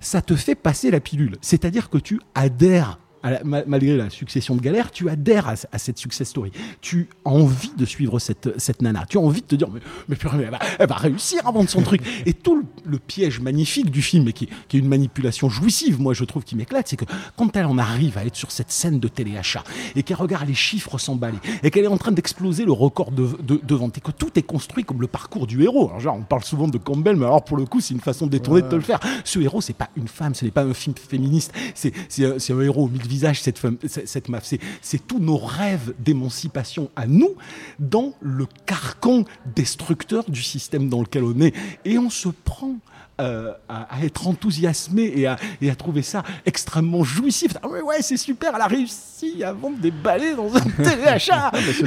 ça 0.00 0.22
te 0.22 0.34
fait 0.36 0.54
passer 0.54 0.90
la 0.90 1.00
pilule. 1.00 1.36
C'est-à-dire 1.40 1.90
que 1.90 1.98
tu 1.98 2.20
adhères, 2.34 2.98
la- 3.30 3.64
malgré 3.66 3.96
la 3.96 4.10
succession 4.10 4.56
de 4.56 4.60
galères, 4.60 4.90
tu 4.90 5.08
adhères 5.08 5.48
à, 5.48 5.54
à 5.72 5.78
cette 5.78 5.98
success 5.98 6.28
story. 6.28 6.52
Tu 6.80 7.08
as 7.24 7.30
envie 7.30 7.72
de 7.76 7.84
suivre 7.84 8.18
cette, 8.18 8.58
cette 8.58 8.82
nana. 8.82 9.04
Tu 9.08 9.18
as 9.18 9.20
envie 9.20 9.40
de 9.40 9.46
te 9.46 9.54
dire, 9.54 9.68
mais, 9.70 9.80
mais 10.08 10.16
purée, 10.16 10.36
mais 10.38 10.44
elle, 10.44 10.50
va, 10.50 10.58
elle 10.78 10.88
va 10.88 10.96
réussir 10.96 11.46
à 11.46 11.52
vendre 11.52 11.68
son 11.68 11.82
truc. 11.82 12.02
Et 12.26 12.32
tout 12.32 12.56
le, 12.56 12.64
le 12.84 12.98
piège 12.98 13.40
magnifique 13.40 13.90
du 13.90 14.02
film, 14.02 14.28
et 14.28 14.32
qui, 14.32 14.48
qui 14.68 14.76
est 14.76 14.80
une 14.80 14.88
manipulation 14.88 15.48
jouissive, 15.48 16.00
moi 16.00 16.14
je 16.14 16.24
trouve 16.24 16.44
qui 16.44 16.56
m'éclate, 16.56 16.88
c'est 16.88 16.96
que 16.96 17.04
quand 17.36 17.56
elle 17.56 17.66
en 17.66 17.78
arrive 17.78 18.18
à 18.18 18.24
être 18.24 18.36
sur 18.36 18.50
cette 18.50 18.70
scène 18.70 19.00
de 19.00 19.08
téléachat, 19.08 19.64
et 19.96 20.02
qu'elle 20.02 20.16
regarde 20.16 20.48
les 20.48 20.54
chiffres 20.54 20.98
s'emballer, 20.98 21.38
et 21.62 21.70
qu'elle 21.70 21.84
est 21.84 21.88
en 21.88 21.98
train 21.98 22.12
d'exploser 22.12 22.64
le 22.64 22.72
record 22.72 23.10
de, 23.10 23.28
de, 23.42 23.60
de 23.62 23.74
vente, 23.74 23.98
et 23.98 24.00
que 24.00 24.10
tout 24.10 24.30
est 24.38 24.42
construit 24.42 24.84
comme 24.84 25.00
le 25.00 25.06
parcours 25.06 25.46
du 25.46 25.62
héros. 25.62 25.88
Alors, 25.88 26.00
genre, 26.00 26.16
on 26.18 26.22
parle 26.22 26.44
souvent 26.44 26.68
de 26.68 26.78
Campbell, 26.78 27.16
mais 27.16 27.26
alors 27.26 27.44
pour 27.44 27.56
le 27.56 27.64
coup, 27.64 27.80
c'est 27.80 27.94
une 27.94 28.00
façon 28.00 28.26
détournée 28.26 28.62
de 28.62 28.68
te 28.68 28.74
le 28.74 28.80
faire. 28.80 29.00
Ce 29.24 29.38
héros, 29.38 29.60
c'est 29.60 29.72
pas 29.72 29.88
une 29.96 30.08
femme, 30.08 30.34
ce 30.34 30.44
n'est 30.44 30.50
pas 30.50 30.64
un 30.64 30.74
film 30.74 30.94
féministe, 30.96 31.52
c'est 31.74 31.92
un, 32.24 32.60
héros 32.60 32.84
aux 32.84 32.88
mille 32.88 33.06
visages, 33.14 33.40
cette, 33.40 33.58
femme, 33.58 33.76
cette, 33.86 34.28
meuf. 34.28 34.44
C'est- 34.82 35.06
tous 35.06 35.18
nos 35.20 35.36
rêves 35.36 35.92
d'émancipation 35.98 36.90
à 36.96 37.06
nous 37.06 37.34
dans 37.78 38.12
le 38.20 38.46
carcan 38.66 39.24
destructeur 39.54 40.24
du 40.28 40.42
système 40.42 40.88
dans 40.88 41.00
lequel 41.00 41.24
on 41.24 41.38
est. 41.40 41.54
Et 41.84 41.98
on 41.98 42.10
se 42.10 42.28
prend. 42.28 42.74
euh, 43.20 43.52
à, 43.68 43.82
à 43.94 44.04
être 44.04 44.26
enthousiasmé 44.26 45.04
et 45.14 45.28
à, 45.28 45.36
et 45.62 45.70
à 45.70 45.76
trouver 45.76 46.02
ça 46.02 46.24
extrêmement 46.46 47.04
jouissif. 47.04 47.52
Ah 47.62 47.68
ouais, 47.68 47.80
ouais, 47.80 48.02
c'est 48.02 48.16
super, 48.16 48.50
elle 48.56 48.60
a 48.60 48.66
réussi 48.66 49.44
à 49.44 49.52
vendre 49.52 49.78
des 49.78 49.92
balais 49.92 50.34
dans 50.34 50.52
un 50.56 50.60
téléachat. 50.88 51.52
je- 51.54 51.84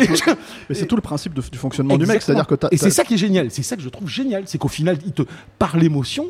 Mais 0.69 0.75
c'est 0.75 0.85
tout 0.85 0.95
le 0.95 1.01
principe 1.01 1.33
de- 1.33 1.41
du 1.41 1.57
fonctionnement 1.57 1.97
du 1.97 2.05
mec, 2.05 2.21
c'est-à-dire 2.21 2.47
que 2.47 2.55
Et 2.71 2.77
c'est 2.77 2.91
ça 2.91 3.03
qui 3.03 3.15
est 3.15 3.17
génial, 3.27 3.51
c'est 3.51 3.61
ça 3.61 3.75
que 3.75 3.81
je 3.81 3.89
trouve 3.89 4.07
génial, 4.07 4.43
c'est 4.45 4.57
qu'au 4.57 4.69
final, 4.69 4.97
il 5.05 5.11
te, 5.11 5.23
par 5.59 5.75
l'émotion, 5.75 6.27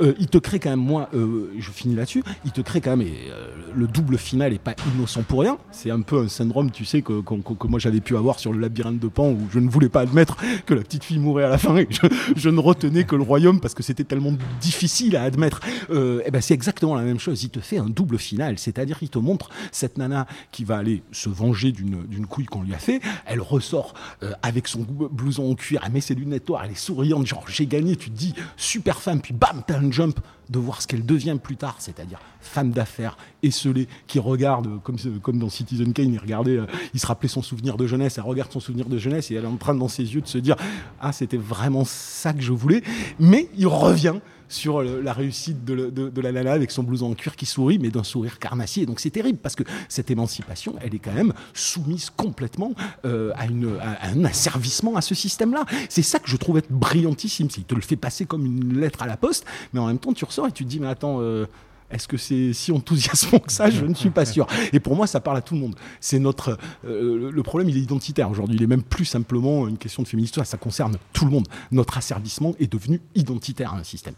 euh, 0.00 0.14
il 0.18 0.28
te 0.28 0.38
crée 0.38 0.58
quand 0.58 0.70
même, 0.70 0.80
moi, 0.80 1.08
euh, 1.14 1.52
je 1.58 1.70
finis 1.70 1.94
là-dessus, 1.94 2.22
il 2.44 2.52
te 2.52 2.60
crée 2.60 2.80
quand 2.80 2.96
même, 2.96 3.06
et 3.06 3.12
euh, 3.30 3.48
le 3.74 3.86
double 3.86 4.18
final 4.18 4.52
est 4.52 4.58
pas 4.58 4.74
innocent 4.94 5.22
pour 5.22 5.40
rien. 5.40 5.58
C'est 5.70 5.90
un 5.90 6.00
peu 6.02 6.20
un 6.20 6.28
syndrome, 6.28 6.70
tu 6.70 6.84
sais, 6.84 7.02
que, 7.02 7.20
que, 7.20 7.66
moi 7.66 7.78
j'avais 7.78 8.00
pu 8.00 8.16
avoir 8.16 8.38
sur 8.38 8.52
le 8.52 8.60
labyrinthe 8.60 8.98
de 8.98 9.08
Pan 9.08 9.30
où 9.30 9.48
je 9.52 9.58
ne 9.58 9.68
voulais 9.68 9.88
pas 9.88 10.00
admettre 10.00 10.36
que 10.66 10.74
la 10.74 10.82
petite 10.82 11.04
fille 11.04 11.18
mourait 11.18 11.44
à 11.44 11.48
la 11.48 11.58
fin 11.58 11.76
et 11.76 11.88
je, 12.36 12.48
ne 12.48 12.60
retenais 12.60 13.04
que 13.04 13.16
le 13.16 13.22
royaume 13.22 13.60
parce 13.60 13.74
que 13.74 13.82
c'était 13.82 14.04
tellement 14.04 14.32
difficile 14.60 15.16
à 15.16 15.22
admettre. 15.22 15.60
Et 15.90 16.30
ben 16.30 16.40
c'est 16.40 16.54
exactement 16.54 16.94
la 16.94 17.02
même 17.02 17.18
chose. 17.18 17.42
Il 17.42 17.50
te 17.50 17.60
fait 17.60 17.78
un 17.78 17.88
double 17.88 18.18
final, 18.18 18.58
c'est-à-dire 18.58 18.98
qu'il 18.98 19.10
te 19.10 19.18
montre 19.18 19.50
cette 19.72 19.98
nana 19.98 20.26
qui 20.50 20.64
va 20.64 20.78
aller 20.78 21.02
se 21.12 21.28
venger 21.28 21.72
d'une 21.72 22.26
couille 22.26 22.46
qu'on 22.46 22.62
lui 22.62 22.74
a 22.74 22.78
fait. 22.78 23.00
Elle 23.26 23.40
ressort 23.40 23.94
avec 24.42 24.68
son 24.68 24.80
blouson 24.80 25.50
en 25.50 25.54
cuir, 25.54 25.82
elle 25.84 25.92
met 25.92 26.00
ses 26.00 26.14
lunettes 26.14 26.48
noires, 26.48 26.62
elle 26.64 26.72
est 26.72 26.78
souriante, 26.78 27.26
genre 27.26 27.44
j'ai 27.48 27.66
gagné. 27.66 27.96
Tu 27.96 28.10
te 28.10 28.16
dis 28.16 28.34
super 28.56 29.00
femme, 29.00 29.20
puis 29.20 29.34
bam, 29.34 29.62
t'as 29.66 29.78
un 29.78 29.87
jump 29.92 30.18
de 30.50 30.58
voir 30.58 30.80
ce 30.80 30.86
qu'elle 30.86 31.04
devient 31.04 31.36
plus 31.42 31.56
tard, 31.56 31.76
c'est-à-dire 31.78 32.18
femme 32.40 32.70
d'affaires, 32.70 33.16
esselée, 33.42 33.86
qui 34.06 34.18
regarde, 34.18 34.66
euh, 34.66 34.76
comme, 34.82 34.98
ce- 34.98 35.08
comme 35.08 35.38
dans 35.38 35.50
Citizen 35.50 35.92
Kane, 35.92 36.12
il 36.14 36.18
regardait, 36.18 36.56
euh, 36.56 36.66
il 36.94 37.00
se 37.00 37.06
rappelait 37.06 37.28
son 37.28 37.42
souvenir 37.42 37.76
de 37.76 37.86
jeunesse, 37.86 38.16
elle 38.18 38.24
regarde 38.24 38.50
son 38.52 38.60
souvenir 38.60 38.86
de 38.88 38.96
jeunesse 38.98 39.30
et 39.30 39.34
elle 39.34 39.44
est 39.44 39.48
en 39.48 39.56
train 39.56 39.74
dans 39.74 39.88
ses 39.88 40.14
yeux 40.14 40.20
de 40.22 40.26
se 40.28 40.38
dire 40.38 40.56
ah 41.00 41.12
c'était 41.12 41.36
vraiment 41.36 41.84
ça 41.84 42.32
que 42.32 42.40
je 42.40 42.52
voulais, 42.52 42.82
mais 43.18 43.48
il 43.58 43.66
revient 43.66 44.14
sur 44.48 44.82
le- 44.82 45.00
la 45.00 45.12
réussite 45.12 45.64
de, 45.64 46.20
la 46.20 46.32
nana 46.32 46.52
avec 46.52 46.70
son 46.70 46.82
blouson 46.82 47.10
en 47.10 47.14
cuir 47.14 47.36
qui 47.36 47.46
sourit, 47.46 47.78
mais 47.78 47.90
d'un 47.90 48.04
sourire 48.04 48.38
carnassier. 48.38 48.86
Donc 48.86 49.00
c'est 49.00 49.10
terrible 49.10 49.38
parce 49.38 49.54
que 49.54 49.62
cette 49.88 50.10
émancipation, 50.10 50.74
elle 50.80 50.94
est 50.94 50.98
quand 50.98 51.12
même 51.14 51.32
soumise 51.54 52.10
complètement 52.10 52.72
euh, 53.04 53.32
à, 53.36 54.08
un 54.08 54.24
asservissement 54.24 54.96
à 54.96 55.00
ce 55.00 55.14
système-là. 55.14 55.64
C'est 55.88 56.02
ça 56.02 56.18
que 56.18 56.28
je 56.28 56.36
trouve 56.36 56.58
être 56.58 56.70
brillantissime. 56.70 57.48
Qu'il 57.48 57.64
te 57.64 57.74
le 57.74 57.80
fait 57.80 57.96
passer 57.96 58.26
comme 58.26 58.44
une 58.46 58.80
lettre 58.80 59.02
à 59.02 59.06
la 59.06 59.16
poste, 59.16 59.44
mais 59.72 59.80
en 59.80 59.86
même 59.86 59.98
temps 59.98 60.12
tu 60.12 60.24
ressors 60.24 60.46
et 60.46 60.52
tu 60.52 60.64
te 60.64 60.68
dis 60.68 60.80
mais 60.80 60.88
attends. 60.88 61.18
euh, 61.20 61.46
est-ce 61.90 62.06
que 62.06 62.18
c'est 62.18 62.52
si 62.52 62.70
enthousiasmant 62.70 63.38
que 63.38 63.50
ça? 63.50 63.70
Je 63.70 63.82
ne 63.86 63.94
suis 63.94 64.10
pas 64.10 64.26
sûr. 64.26 64.46
Et 64.74 64.78
pour 64.78 64.94
moi, 64.94 65.06
ça 65.06 65.20
parle 65.20 65.38
à 65.38 65.40
tout 65.40 65.54
le 65.54 65.60
monde. 65.60 65.74
C'est 66.00 66.18
notre 66.18 66.58
euh, 66.84 67.30
le 67.32 67.42
problème, 67.42 67.70
il 67.70 67.78
est 67.78 67.80
identitaire 67.80 68.30
aujourd'hui. 68.30 68.56
Il 68.56 68.62
est 68.62 68.66
même 68.66 68.82
plus 68.82 69.06
simplement 69.06 69.66
une 69.66 69.78
question 69.78 70.02
de 70.02 70.08
féminisme. 70.08 70.44
Ça 70.44 70.58
concerne 70.58 70.96
tout 71.14 71.24
le 71.24 71.30
monde. 71.30 71.48
Notre 71.72 71.96
asservissement 71.96 72.54
est 72.60 72.70
devenu 72.70 73.00
identitaire 73.14 73.72
à 73.72 73.78
un 73.78 73.84
système. 73.84 74.12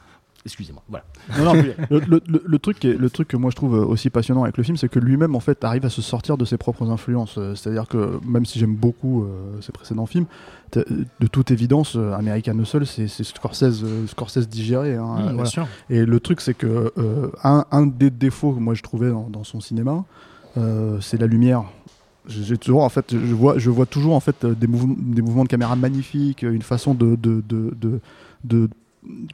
Excusez-moi. 0.46 0.82
Voilà. 0.88 1.04
Non, 1.36 1.44
non, 1.44 1.52
le, 1.90 2.00
le- 2.00 2.22
le- 2.26 2.42
le 2.46 2.58
truc 2.58 2.82
le 2.82 3.10
truc 3.10 3.28
que 3.28 3.36
moi 3.36 3.50
je 3.50 3.56
trouve 3.56 3.74
aussi 3.74 4.08
passionnant 4.08 4.42
avec 4.44 4.56
le 4.56 4.62
film, 4.62 4.78
c'est 4.78 4.88
que 4.88 4.98
lui-même 4.98 5.34
en 5.36 5.40
fait 5.40 5.62
arrive 5.64 5.84
à 5.84 5.90
se 5.90 6.00
sortir 6.00 6.38
de 6.38 6.46
ses 6.46 6.56
propres 6.56 6.88
influences. 6.90 7.36
Euh, 7.36 7.54
C'est-à-dire 7.54 7.86
que 7.86 8.18
même 8.26 8.46
si 8.46 8.58
j'aime 8.58 8.74
beaucoup 8.74 9.24
euh, 9.24 9.60
ses 9.60 9.70
précédents 9.72 10.06
films, 10.06 10.24
t'as- 10.70 10.84
de 10.88 11.26
toute 11.26 11.50
évidence, 11.50 11.94
euh, 11.96 12.14
American 12.14 12.58
Hustle, 12.58 12.86
c'est 12.86 13.06
c'est 13.06 13.22
Scorsese, 13.24 13.84
euh, 13.84 14.06
Scorsese 14.06 14.48
digéré. 14.48 14.96
hein, 14.96 15.16
Mmh, 15.18 15.22
bien 15.24 15.32
voilà. 15.34 15.48
sûr. 15.50 15.66
Et 15.90 16.06
le 16.06 16.20
truc, 16.20 16.40
c'est 16.40 16.54
que 16.54 16.90
euh, 16.96 17.28
un, 17.44 17.66
un 17.70 17.86
des 17.86 18.08
défauts 18.10 18.52
que 18.54 18.60
moi 18.60 18.72
je 18.72 18.82
trouvais 18.82 19.10
dans, 19.10 19.28
dans 19.28 19.44
son 19.44 19.60
cinéma, 19.60 20.04
euh, 20.56 20.98
c'est 21.02 21.20
la 21.20 21.26
lumière. 21.26 21.64
J'ai 22.28 22.56
toujours, 22.58 22.82
en 22.84 22.88
fait, 22.88 23.10
je 23.12 23.34
vois, 23.34 23.58
je 23.58 23.68
vois 23.70 23.86
toujours 23.86 24.14
en 24.14 24.20
fait 24.20 24.44
euh, 24.44 24.54
des, 24.54 24.66
mouvements, 24.66 24.94
des 24.98 25.20
mouvements 25.22 25.42
de 25.44 25.48
caméra 25.48 25.74
magnifiques, 25.76 26.42
une 26.42 26.62
façon 26.62 26.94
de, 26.94 27.16
de, 27.16 27.42
de, 27.46 27.74
de, 27.78 28.00
de- 28.44 28.68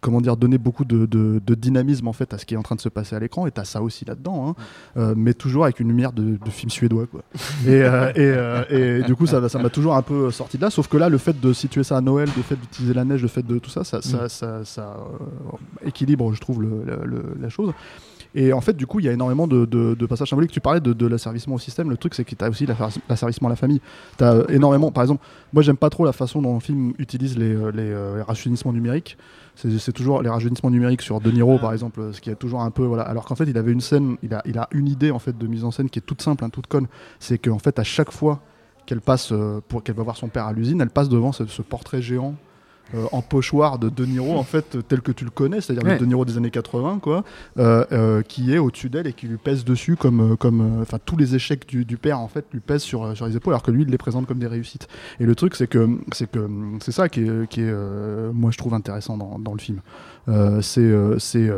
comment 0.01 0.21
dire, 0.21 0.37
donner 0.37 0.59
beaucoup 0.59 0.85
de, 0.85 1.07
de- 1.07 1.41
de 1.45 1.55
dynamisme 1.55 2.07
en 2.07 2.13
fait 2.13 2.33
à 2.33 2.39
ce 2.39 2.47
qui 2.47 2.55
est 2.55 2.57
en 2.57 2.63
train 2.63 2.77
de 2.77 2.81
se 2.81 2.89
passer 2.89 3.17
à 3.17 3.19
l'écran. 3.19 3.47
Et 3.47 3.51
t'as 3.51 3.65
ça 3.65 3.83
aussi 3.83 4.05
là-dedans, 4.05 4.49
hein. 4.51 4.55
Euh, 4.97 5.15
mais 5.17 5.35
toujours 5.35 5.65
avec 5.65 5.81
une 5.81 5.89
lumière 5.89 6.13
de, 6.13 6.37
de 6.37 6.51
film 6.51 6.71
suédois, 6.71 7.07
quoi. 7.07 7.23
et, 7.67 7.83
euh, 7.83 8.11
et, 8.11 8.15
euh, 8.19 9.01
et 9.01 9.03
du 9.03 9.17
coup, 9.17 9.27
ça 9.27 9.47
ça 9.49 9.59
m'a 9.59 9.71
toujours 9.71 9.95
un 9.97 10.03
peu 10.03 10.31
sorti 10.31 10.57
de 10.57 10.63
là. 10.63 10.71
Sauf 10.71 10.87
que 10.89 10.97
là, 10.97 11.09
le 11.09 11.19
fait 11.19 11.41
de 11.41 11.53
situer 11.53 11.83
ça 11.83 11.97
à 11.97 12.01
Noël, 12.01 12.29
le 12.37 12.43
fait 12.43 12.57
d'utiliser 12.57 12.95
la 12.95 13.05
neige, 13.05 13.23
le 13.23 13.29
fait 13.29 13.43
de 13.47 13.59
tout 13.59 13.71
ça, 13.71 13.83
ça, 13.85 14.01
ça, 14.03 14.29
ça, 14.29 14.65
ça, 14.65 14.97
euh, 14.99 15.87
équilibre, 15.89 16.33
je 16.33 16.41
trouve, 16.41 16.63
le- 16.63 16.85
le- 17.05 17.37
la 17.41 17.49
chose. 17.49 17.73
Et 18.39 18.53
en 18.53 18.61
fait, 18.61 18.77
du 18.77 18.87
coup, 18.87 19.01
il 19.01 19.07
y 19.07 19.09
a 19.09 19.13
énormément 19.13 19.47
de, 19.49 19.65
de- 19.65 19.95
de 19.95 20.07
passages 20.07 20.29
symboliques. 20.29 20.53
Tu 20.53 20.61
parlais 20.61 20.81
de, 20.81 20.93
de 20.93 21.07
l'asservissement 21.07 21.55
au 21.55 21.59
système. 21.59 21.89
Le 21.91 21.97
truc, 21.97 22.15
c'est 22.15 22.23
que 22.25 22.35
tu 22.35 22.45
as 22.45 22.51
aussi 22.51 22.67
l'asservi- 22.67 23.01
l'asservissement 23.09 23.49
à 23.49 23.51
la 23.51 23.57
famille. 23.57 23.81
Tu 24.19 24.25
as 24.25 24.45
énormément. 24.51 24.93
Par 24.93 25.03
exemple, 25.03 25.25
moi, 25.55 25.63
j'aime 25.63 25.79
pas 25.79 25.89
trop 25.91 26.05
la 26.05 26.13
façon 26.13 26.43
dont 26.43 26.55
le 26.55 26.61
film 26.61 26.93
utilise 26.99 27.39
les, 27.39 27.55
euh, 27.55 27.71
les, 27.73 27.91
euh, 27.91 28.17
les 28.17 28.23
rajeunissements 28.23 28.73
numériques. 28.75 29.17
C'est 29.55 29.79
c'est 29.79 29.93
toujours 29.93 30.21
les 30.23 30.29
rajeunissements 30.29 30.71
numériques 30.71 31.01
sur 31.01 31.19
De 31.19 31.31
Niro, 31.31 31.59
par 31.59 31.73
exemple, 31.73 32.11
ce 32.13 32.21
qui 32.21 32.29
est 32.29 32.35
toujours 32.35 32.61
un 32.61 32.71
peu. 32.71 32.85
Voilà. 32.85 33.05
Alors 33.05 33.25
qu'en 33.25 33.37
fait, 33.37 33.47
il 33.47 33.57
avait 33.57 33.73
une 33.73 33.81
scène, 33.81 34.19
il 34.23 34.35
a, 34.35 34.43
il 34.45 34.59
a 34.59 34.69
une 34.73 34.87
idée 34.87 35.11
en 35.11 35.19
fait 35.19 35.37
de 35.37 35.47
mise 35.47 35.65
en 35.65 35.71
scène 35.71 35.89
qui 35.89 35.99
est 35.99 36.03
toute 36.03 36.21
simple, 36.21 36.45
hein, 36.45 36.51
toute 36.51 36.67
conne. 36.67 36.89
C'est 37.21 37.39
qu'en 37.39 37.59
fait, 37.59 37.79
à 37.79 37.85
chaque 37.85 38.13
fois 38.13 38.43
qu'elle 38.85 39.01
passe, 39.01 39.33
euh, 39.33 39.61
pour 39.67 39.83
qu'elle 39.83 39.97
va 39.97 40.03
voir 40.03 40.17
son 40.19 40.29
père 40.29 40.45
à 40.45 40.53
l'usine, 40.53 40.79
elle 40.83 40.91
passe 40.91 41.09
devant 41.09 41.33
ce, 41.33 41.47
ce 41.47 41.63
portrait 41.63 42.03
géant 42.03 42.35
euh, 42.95 43.07
en 43.11 43.21
pochoir 43.21 43.79
de 43.79 43.89
De 43.89 44.05
Niro, 44.05 44.37
en 44.37 44.45
fait, 44.45 44.79
tel 44.87 45.01
que 45.01 45.11
tu 45.13 45.25
le 45.25 45.31
connais, 45.31 45.61
c'est-à-dire 45.61 45.85
Ouais. 45.85 45.95
le 45.95 45.99
De 45.99 46.07
Niro 46.07 46.25
des 46.25 46.37
années 46.37 46.51
80, 46.51 47.01
quoi, 47.03 47.25
euh, 47.59 47.85
euh, 47.91 48.23
qui 48.23 48.55
est 48.55 48.59
au-dessus 48.59 48.89
d'elle 48.91 49.07
et 49.07 49.13
qui 49.13 49.27
lui 49.27 49.39
pèse 49.39 49.65
dessus 49.65 49.97
comme, 49.97 50.37
comme, 50.37 50.81
enfin, 50.83 50.99
tous 51.05 51.17
les 51.17 51.35
échecs 51.35 51.67
du, 51.69 51.85
du 51.85 51.97
père, 51.97 52.21
en 52.21 52.29
fait, 52.29 52.45
lui 52.53 52.61
pèsent 52.61 52.83
sur, 52.83 53.17
sur 53.17 53.27
les 53.27 53.37
épaules, 53.37 53.55
alors 53.55 53.63
que 53.63 53.71
lui, 53.73 53.83
il 53.83 53.89
les 53.89 53.99
présente 53.99 54.27
comme 54.27 54.39
des 54.39 54.47
réussites. 54.47 54.87
Et 55.19 55.25
le 55.27 55.35
truc, 55.35 55.57
c'est 55.57 55.67
que, 55.67 55.99
c'est 56.13 56.31
que, 56.31 56.49
c'est 56.81 56.93
ça 56.93 57.09
qui 57.09 57.23
est, 57.23 57.49
qui 57.49 57.61
est 57.63 57.75
moi, 58.33 58.51
je 58.53 58.59
trouve 58.59 58.75
intéressant 58.75 59.17
dans, 59.17 59.39
dans 59.39 59.53
le 59.53 59.59
film. 59.61 59.81
C'est, 60.61 60.93
c'est, 61.19 61.51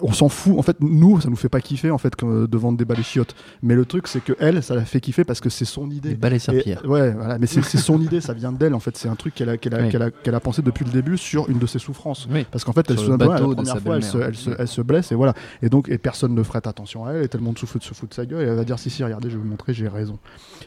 on 0.00 0.12
s'en 0.12 0.28
fout. 0.28 0.58
En 0.58 0.62
fait, 0.62 0.76
nous, 0.80 1.20
ça 1.20 1.28
nous 1.28 1.36
fait 1.36 1.48
pas 1.48 1.60
kiffer 1.60 1.90
en 1.90 1.98
fait 1.98 2.14
de 2.22 2.58
vendre 2.58 2.78
des 2.78 2.84
balais 2.84 3.02
chiottes. 3.02 3.34
Mais 3.62 3.74
le 3.74 3.84
truc, 3.84 4.06
c'est 4.08 4.22
que 4.24 4.32
elle, 4.38 4.62
ça 4.62 4.74
la 4.74 4.84
fait 4.84 5.00
kiffer 5.00 5.24
parce 5.24 5.40
que 5.40 5.50
c'est 5.50 5.64
son 5.64 5.90
idée. 5.90 6.10
Des 6.10 6.14
balais 6.14 6.38
serpillères. 6.38 6.82
ouais, 6.88 7.12
voilà, 7.12 7.38
mais 7.38 7.46
c'est 7.46 7.62
son 7.62 8.00
idée, 8.00 8.20
ça 8.20 8.32
vient 8.32 8.52
d'elle 8.52 8.74
en 8.74 8.80
fait. 8.80 8.96
C'est 8.96 9.08
un 9.08 9.16
truc 9.16 9.34
qu'elle 9.34 9.48
a, 9.50 9.56
qu'elle 9.58 9.74
a, 9.74 9.82
Oui. 9.82 9.88
qu'elle 9.90 10.02
a, 10.02 10.10
qu'elle 10.10 10.34
a 10.34 10.40
pensé 10.40 10.62
depuis 10.62 10.84
le 10.84 10.90
début 10.90 11.18
sur 11.18 11.48
une 11.50 11.58
de 11.58 11.66
ses 11.66 11.78
souffrances. 11.78 12.28
Oui. 12.30 12.46
Parce 12.50 12.64
qu'en 12.64 12.72
fait, 12.72 12.90
elle 12.90 12.98
se 12.98 13.10
la 13.10 13.16
première 13.16 13.80
fois, 13.80 13.96
elle 13.96 14.04
se, 14.04 14.18
elle, 14.18 14.34
se, 14.34 14.50
elle 14.58 14.68
se 14.68 14.80
blesse 14.80 15.12
et 15.12 15.14
voilà. 15.14 15.34
Et 15.62 15.68
donc, 15.68 15.88
et 15.88 15.98
personne 15.98 16.34
ne 16.34 16.42
ferait 16.42 16.66
attention 16.66 17.04
à 17.04 17.12
elle 17.12 17.24
et 17.24 17.28
tout 17.28 17.38
le 17.38 17.44
monde 17.44 17.58
se 17.58 17.66
fout, 17.66 17.82
se 17.82 17.94
fout 17.94 18.08
de 18.08 18.14
sa 18.14 18.24
gueule 18.26 18.42
et 18.46 18.48
elle 18.50 18.56
va 18.56 18.64
dire 18.64 18.78
si, 18.78 18.90
si, 18.90 19.04
regardez, 19.04 19.28
je 19.30 19.36
vais 19.36 19.42
vous 19.42 19.48
montrer, 19.48 19.74
j'ai 19.74 19.88
raison. 19.88 20.18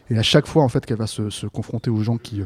Et 0.10 0.17
à 0.17 0.24
chaque 0.24 0.46
fois 0.48 0.63
en 0.63 0.70
fait 0.70 0.86
qu'elle 0.86 0.98
va 0.98 1.08
se, 1.08 1.29
se 1.29 1.48
confronter 1.48 1.89
aux 1.89 2.01
gens 2.03 2.17
qui 2.17 2.41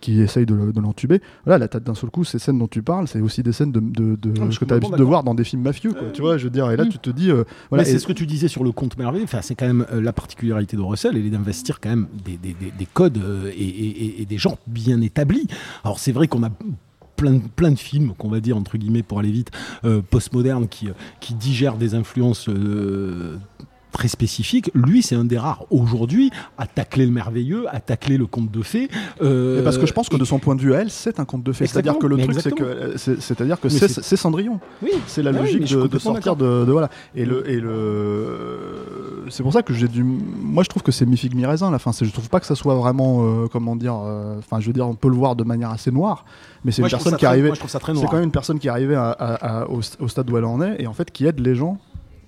qui 0.00 0.20
essayent 0.20 0.46
de, 0.46 0.54
le- 0.54 0.72
de 0.72 0.80
l'entuber. 0.80 1.20
Voilà, 1.44 1.58
la 1.58 1.68
tête 1.68 1.84
d'un 1.84 1.94
seul 1.94 2.10
coup, 2.10 2.24
ces 2.24 2.38
scènes 2.38 2.58
dont 2.58 2.66
tu 2.68 2.82
parles, 2.82 3.06
c'est 3.08 3.20
aussi 3.20 3.42
des 3.42 3.52
scènes 3.52 3.72
de, 3.72 3.80
de, 3.80 4.16
de- 4.16 4.30
que 4.32 4.64
tu 4.64 4.72
as 4.72 4.76
l'habitude 4.76 4.96
de 4.96 5.02
voir 5.04 5.22
dans 5.24 5.34
des 5.34 5.44
films 5.44 5.62
mafieux, 5.62 5.92
quoi, 5.92 6.08
tu 6.12 6.22
vois, 6.22 6.38
je 6.38 6.44
veux 6.44 6.50
dire. 6.50 6.70
Et 6.70 6.76
là, 6.76 6.84
Mm. 6.84 6.88
tu 6.88 6.98
te 6.98 7.10
dis, 7.10 7.30
euh, 7.30 7.44
voilà, 7.68 7.82
et- 7.82 7.86
c'est 7.90 7.98
ce 7.98 8.06
que 8.06 8.12
tu 8.12 8.26
disais 8.26 8.48
sur 8.48 8.64
le 8.64 8.72
compte 8.72 8.96
merveilleux. 8.98 9.24
Enfin, 9.24 9.42
c'est 9.42 9.54
quand 9.54 9.66
même 9.66 9.86
euh, 9.92 10.00
la 10.00 10.12
particularité 10.12 10.76
de 10.76 10.82
Russell, 10.82 11.16
elle 11.16 11.26
est 11.26 11.30
d'investir 11.30 11.80
quand 11.80 11.90
même 11.90 12.08
des, 12.24 12.36
des- 12.36 12.54
des- 12.54 12.72
des 12.76 12.86
codes 12.86 13.18
euh, 13.18 13.50
et, 13.56 13.62
et- 13.64 14.22
et 14.22 14.24
des 14.26 14.38
gens 14.38 14.58
bien 14.66 15.00
établis. 15.00 15.46
Alors 15.84 15.98
c'est 15.98 16.12
vrai 16.12 16.26
qu'on 16.28 16.42
a 16.42 16.50
plein 17.16 17.32
de, 17.34 17.42
plein 17.54 17.70
de 17.70 17.78
films, 17.78 18.14
qu'on 18.16 18.30
va 18.30 18.40
dire 18.40 18.56
entre 18.56 18.78
guillemets 18.78 19.02
pour 19.02 19.18
aller 19.18 19.30
vite, 19.30 19.50
euh, 19.84 20.00
postmodernes 20.08 20.68
qui, 20.68 20.88
euh, 20.88 20.92
qui 21.20 21.34
digèrent 21.34 21.76
des 21.76 21.94
influences. 21.94 22.48
euh, 22.48 23.36
très 23.92 24.08
spécifiques. 24.08 24.70
Lui, 24.74 25.02
c'est 25.02 25.14
un 25.14 25.24
des 25.24 25.38
rares 25.38 25.64
aujourd'hui 25.70 26.30
à 26.58 26.66
tacler 26.66 27.06
le 27.06 27.12
merveilleux, 27.12 27.64
à 27.74 27.80
tacler 27.80 28.16
le 28.18 28.26
conte 28.26 28.50
de 28.50 28.62
fées. 28.62 28.88
euh, 29.22 29.62
parce 29.64 29.78
que 29.78 29.86
je 29.86 29.92
pense 29.92 30.08
que 30.08 30.16
de 30.16 30.24
son 30.24 30.38
point 30.38 30.54
de 30.54 30.60
vue 30.60 30.74
à 30.74 30.80
elle, 30.80 30.90
c'est 30.90 31.20
un 31.20 31.24
conte 31.24 31.42
de 31.42 31.52
fées. 31.52 31.66
C'est-à-dire 31.66 31.98
que 31.98 32.06
le 32.06 32.16
truc, 32.18 32.40
c'est 32.40 32.54
que, 32.54 32.92
c'est- 32.96 33.20
c'est-à-dire 33.20 33.58
que 33.60 33.68
c'est 33.68 34.16
Cendrillon. 34.16 34.60
Oui, 34.82 34.90
C'est 35.06 35.22
la 35.22 35.30
Ah 35.30 35.34
oui, 35.42 35.58
logique 35.58 35.76
de, 35.90 35.98
sortir 35.98 36.36
de, 36.36 36.64
de- 36.64 36.72
voilà. 36.72 36.90
Et 37.14 37.24
le 37.24 37.48
et 37.50 37.60
le 37.60 39.26
c'est 39.28 39.42
pour 39.42 39.52
ça 39.52 39.62
que 39.62 39.72
j'ai 39.72 39.88
du 39.88 40.02
moi 40.02 40.62
je 40.62 40.68
trouve 40.68 40.82
que 40.82 40.92
c'est 40.92 41.06
mi 41.06 41.16
figue 41.16 41.34
mi 41.34 41.46
raisin 41.46 41.70
la 41.70 41.78
fin. 41.78 41.92
Je 41.92 42.10
trouve 42.10 42.28
pas 42.28 42.40
que 42.40 42.46
ça 42.46 42.54
soit 42.54 42.74
vraiment 42.74 43.22
euh, 43.24 43.46
comment 43.50 43.76
dire. 43.76 43.94
euh, 44.04 44.38
Enfin 44.38 44.60
je 44.60 44.66
veux 44.66 44.72
dire 44.72 44.86
on 44.88 44.94
peut 44.94 45.08
le 45.08 45.14
voir 45.16 45.36
de 45.36 45.44
manière 45.44 45.70
assez 45.70 45.90
noire, 45.90 46.24
mais 46.64 46.72
c'est 46.72 46.82
une 46.82 46.88
personne 46.88 47.16
qui 47.16 47.24
est 47.24 47.28
arrivée. 47.28 47.52
C'est 47.66 47.78
quand 47.80 48.12
même 48.14 48.24
une 48.24 48.30
personne 48.30 48.58
qui 48.58 48.66
est 48.66 48.70
arrivée 48.70 48.94
à- 48.94 49.10
à- 49.10 49.60
à- 49.62 49.68
au, 49.68 49.80
au 50.00 50.08
stade 50.08 50.30
où 50.30 50.36
elle 50.36 50.44
en 50.44 50.60
est 50.60 50.80
et 50.82 50.86
en 50.86 50.92
fait 50.92 51.10
qui 51.10 51.26
aide 51.26 51.40
les 51.40 51.54
gens 51.54 51.78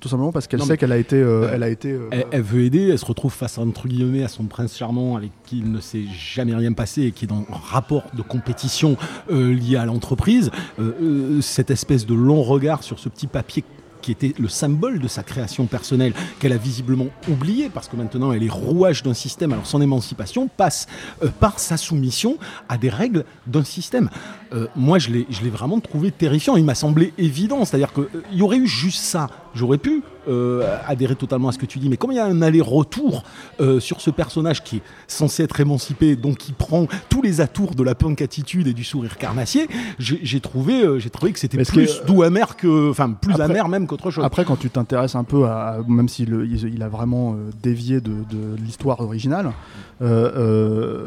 tout 0.03 0.09
simplement 0.09 0.33
parce 0.33 0.49
qu'elle 0.49 0.61
sait 0.63 0.77
qu'elle 0.77 0.91
a 0.91 0.99
été 0.99 1.15
euh, 1.15 1.49
elle 1.53 1.63
a 1.63 1.69
été 1.69 1.93
euh, 1.93 2.09
Elle, 2.11 2.27
elle 2.33 2.43
veut 2.43 2.65
aider, 2.65 2.89
elle 2.89 2.99
se 2.99 3.05
retrouve 3.05 3.33
face 3.33 3.57
entre 3.57 3.87
guillemets 3.87 4.25
à 4.25 4.29
son 4.29 4.45
prince 4.45 4.77
charmant 4.77 5.17
avec 5.17 5.31
qui 5.45 5.59
il 5.59 5.71
ne 5.71 5.79
s'est 5.79 6.07
jamais 6.13 6.57
rien 6.57 6.73
passé 6.73 7.03
et 7.03 7.13
qui 7.13 7.27
est 7.27 7.29
dans 7.29 7.47
un 7.49 7.57
rapport 7.57 8.03
de 8.13 8.23
compétition 8.23 8.97
euh, 9.31 9.55
lié 9.55 9.77
à 9.77 9.87
l'entreprise. 9.87 10.51
Euh, 10.81 10.93
euh, 11.01 11.41
cette 11.41 11.71
espèce 11.71 12.05
de 12.05 12.15
long 12.15 12.43
regard 12.43 12.83
sur 12.83 12.99
ce 12.99 13.09
petit 13.09 13.29
papier 13.29 13.63
qui 14.03 14.11
était 14.11 14.35
le 14.39 14.49
symbole 14.49 14.99
de 14.99 15.09
sa 15.09 15.23
création 15.23 15.67
personnelle, 15.67 16.13
qu'elle 16.41 16.53
a 16.53 16.59
visiblement 16.59 17.07
oublié, 17.29 17.71
parce 17.71 17.89
que 17.89 17.97
maintenant 17.97 18.33
elle 18.33 18.43
est 18.43 18.51
rouage 18.51 19.03
d'un 19.03 19.15
système. 19.15 19.53
Alors 19.53 19.67
son 19.67 19.81
émancipation 19.81 20.49
passe 20.49 20.87
euh, 21.23 21.29
par 21.41 21.59
sa 21.59 21.77
soumission 21.79 22.37
à 22.69 22.77
des 22.77 22.91
règles 22.91 23.25
d'un 23.47 23.65
système. 23.65 24.11
Euh, 24.53 24.67
moi, 24.77 24.99
je 24.99 25.11
l'ai 25.11 25.27
je 25.31 25.43
l'ai 25.43 25.51
vraiment 25.51 25.81
trouvé 25.81 26.11
terrifiant. 26.11 26.57
Il 26.57 26.65
m'a 26.65 26.75
semblé 26.75 27.15
évident, 27.17 27.65
c'est-à-dire 27.65 27.93
qu'il 27.93 28.07
y 28.33 28.43
aurait 28.43 28.59
eu 28.59 28.67
juste 28.67 29.01
ça 29.01 29.29
j'aurais 29.55 29.79
pu 29.79 30.03
euh, 30.29 30.79
adhérer 30.87 31.17
totalement 31.17 31.49
à 31.49 31.53
ce 31.53 31.59
que 31.59 31.67
tu 31.67 31.81
dis, 31.81 31.89
mais 31.89 31.97
comme 31.97 32.13
il 32.13 32.15
y 32.15 32.21
a 32.21 32.25
un 32.25 32.43
aller-retour 32.43 33.25
euh, 33.61 33.81
sur 33.81 34.01
ce 34.01 34.09
personnage 34.09 34.63
qui 34.63 34.77
est 34.77 34.83
censé 35.09 35.43
être 35.43 35.59
émancipé, 35.59 36.15
donc 36.15 36.39
qui 36.39 36.53
prend 36.53 36.87
tous 37.09 37.23
les 37.23 37.41
atours 37.41 37.75
de 37.75 37.83
la 37.83 37.97
punk 37.97 38.23
attitude 38.23 38.69
et 38.69 38.73
du 38.73 38.85
sourire 38.85 39.19
carnassier, 39.19 39.67
j'ai 39.99 40.39
trouvé, 40.39 40.85
euh, 40.85 41.01
j'ai 41.01 41.11
trouvé 41.11 41.33
que 41.33 41.41
c'était 41.41 41.65
plus 41.65 42.03
doux 42.07 42.23
amer 42.23 42.57
que, 42.57 42.91
enfin 42.91 43.11
plus 43.11 43.41
amer 43.41 43.67
même 43.67 43.89
qu'autre 43.89 44.13
chose. 44.13 44.25
Après, 44.25 44.45
quand 44.45 44.55
tu 44.55 44.71
t'intéresses 44.71 45.17
un 45.17 45.25
peu 45.25 45.47
à, 45.47 45.81
même 45.89 46.09
s'il 46.09 46.29
il, 46.63 46.83
a 46.85 46.89
vraiment 46.89 47.35
dévié 47.61 48.01
de, 48.01 48.13
l'histoire 48.65 49.01
originale, 49.01 49.51
le 50.01 51.07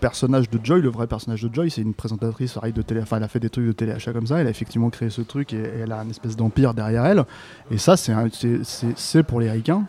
personnage 0.00 0.50
de 0.50 0.60
Joy, 0.62 0.82
le 0.82 0.90
vrai 0.90 1.06
personnage 1.06 1.42
de 1.42 1.54
Joy, 1.54 1.70
c'est 1.70 1.80
une 1.80 1.94
présentatrice 1.94 2.58
de 2.74 2.82
télé, 2.82 3.00
enfin 3.00 3.16
elle 3.16 3.24
a 3.24 3.28
fait 3.28 3.40
des 3.40 3.48
trucs 3.48 3.66
de 3.66 3.72
téléachat 3.72 4.12
comme 4.12 4.26
ça, 4.26 4.38
elle 4.38 4.48
a 4.48 4.50
effectivement 4.50 4.90
créé 4.90 5.08
ce 5.08 5.22
truc 5.22 5.54
et, 5.54 5.56
et 5.56 5.78
elle 5.84 5.92
a 5.92 6.02
une 6.02 6.10
espèce 6.10 6.36
d'empire 6.36 6.74
derrière 6.74 7.06
elle. 7.06 7.15
Et 7.70 7.78
ça, 7.78 7.96
c'est 7.96 9.22
pour 9.22 9.40
les 9.40 9.50
ricains. 9.50 9.84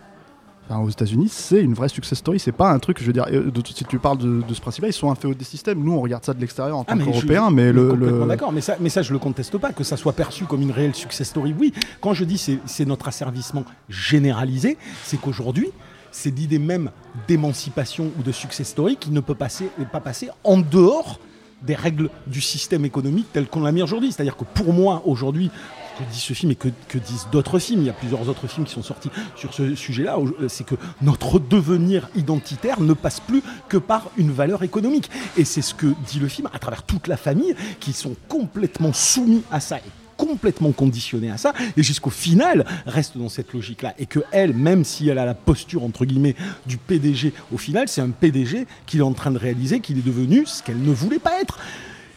Enfin, 0.70 0.80
aux 0.80 0.90
États-Unis, 0.90 1.28
c'est 1.30 1.62
une 1.62 1.72
vraie 1.72 1.88
success 1.88 2.18
story. 2.18 2.38
C'est 2.38 2.52
pas 2.52 2.70
un 2.70 2.78
truc, 2.78 3.00
je 3.00 3.06
veux 3.06 3.12
dire, 3.12 3.26
euh, 3.32 3.50
si 3.64 3.84
tu 3.84 3.98
parles 3.98 4.18
de, 4.18 4.42
ce 4.52 4.60
principe-là, 4.60 4.88
ils 4.88 4.92
sont 4.92 5.10
un 5.10 5.14
fait 5.14 5.32
des 5.34 5.44
systèmes. 5.44 5.82
Nous, 5.82 5.92
on 5.92 6.00
regarde 6.00 6.24
ça 6.24 6.34
de 6.34 6.40
l'extérieur 6.40 6.76
en 6.76 6.84
ah, 6.86 6.92
tant 6.92 6.98
qu'Européens, 6.98 7.50
mais 7.50 7.72
le. 7.72 7.94
le... 7.94 8.26
D'accord, 8.26 8.52
mais 8.52 8.60
ça, 8.60 8.76
mais 8.78 8.90
ça, 8.90 9.00
je 9.00 9.14
le 9.14 9.18
conteste 9.18 9.56
pas, 9.56 9.72
que 9.72 9.82
ça 9.82 9.96
soit 9.96 10.12
perçu 10.12 10.44
comme 10.44 10.60
une 10.60 10.70
réelle 10.70 10.94
success 10.94 11.28
story. 11.28 11.54
Oui, 11.58 11.72
quand 12.02 12.12
je 12.12 12.24
dis 12.24 12.36
c'est 12.66 12.84
notre 12.84 13.08
asservissement 13.08 13.64
généralisé, 13.88 14.76
c'est 15.04 15.18
qu'aujourd'hui, 15.18 15.70
c'est 16.10 16.36
l'idée 16.36 16.58
même 16.58 16.90
d'émancipation 17.26 18.10
ou 18.18 18.22
de 18.22 18.32
success 18.32 18.68
story 18.68 18.96
qui 18.96 19.10
ne 19.10 19.20
peut 19.20 19.34
passer, 19.34 19.70
pas 19.90 20.00
passer 20.00 20.28
en 20.44 20.58
dehors 20.58 21.18
des 21.62 21.74
règles 21.74 22.10
du 22.26 22.40
système 22.40 22.84
économique 22.84 23.26
tel 23.32 23.46
qu'on 23.46 23.62
l'a 23.62 23.72
mis 23.72 23.82
aujourd'hui. 23.82 24.12
C'est-à-dire 24.12 24.36
que 24.36 24.44
pour 24.44 24.72
moi, 24.72 25.02
aujourd'hui, 25.06 25.50
que 25.98 26.12
dit 26.12 26.20
ce 26.20 26.32
film 26.32 26.52
et 26.52 26.54
que, 26.54 26.68
disent 26.98 27.26
d'autres 27.32 27.58
films, 27.58 27.82
il 27.82 27.86
y 27.86 27.90
a 27.90 27.94
plusieurs 27.94 28.28
autres 28.28 28.46
films 28.46 28.66
qui 28.66 28.72
sont 28.72 28.82
sortis 28.82 29.10
sur 29.36 29.52
ce 29.52 29.74
sujet-là, 29.74 30.18
euh, 30.18 30.48
c'est 30.48 30.64
que 30.64 30.76
notre 31.02 31.38
devenir 31.38 32.08
identitaire 32.14 32.80
ne 32.80 32.92
passe 32.92 33.20
plus 33.20 33.42
que 33.68 33.76
par 33.76 34.10
une 34.16 34.30
valeur 34.30 34.62
économique. 34.62 35.10
Et 35.36 35.44
c'est 35.44 35.62
ce 35.62 35.74
que 35.74 35.86
dit 36.06 36.18
le 36.18 36.28
film 36.28 36.48
à 36.52 36.58
travers 36.58 36.82
toute 36.82 37.06
la 37.06 37.16
famille, 37.16 37.54
qui 37.80 37.92
sont 37.92 38.14
complètement 38.28 38.92
soumis 38.92 39.42
à 39.50 39.60
ça 39.60 39.78
et 39.78 39.90
complètement 40.16 40.72
conditionnés 40.72 41.30
à 41.30 41.36
ça, 41.36 41.54
et 41.76 41.82
jusqu'au 41.82 42.10
final 42.10 42.66
reste 42.86 43.16
dans 43.16 43.28
cette 43.28 43.52
logique-là. 43.52 43.94
Et 43.98 44.06
que 44.06 44.20
elle, 44.32 44.52
même 44.52 44.84
si 44.84 45.08
elle 45.08 45.18
a 45.18 45.24
la 45.24 45.34
posture 45.34 45.84
entre 45.84 46.04
guillemets 46.04 46.34
du 46.66 46.76
PDG, 46.76 47.32
au 47.52 47.56
final, 47.56 47.88
c'est 47.88 48.00
un 48.00 48.10
PDG 48.10 48.66
qu'il 48.86 49.00
est 49.00 49.04
en 49.04 49.12
train 49.12 49.30
de 49.30 49.38
réaliser, 49.38 49.80
qu'il 49.80 49.98
est 49.98 50.02
devenu 50.04 50.44
ce 50.44 50.62
qu'elle 50.62 50.82
ne 50.82 50.92
voulait 50.92 51.20
pas 51.20 51.40
être. 51.40 51.58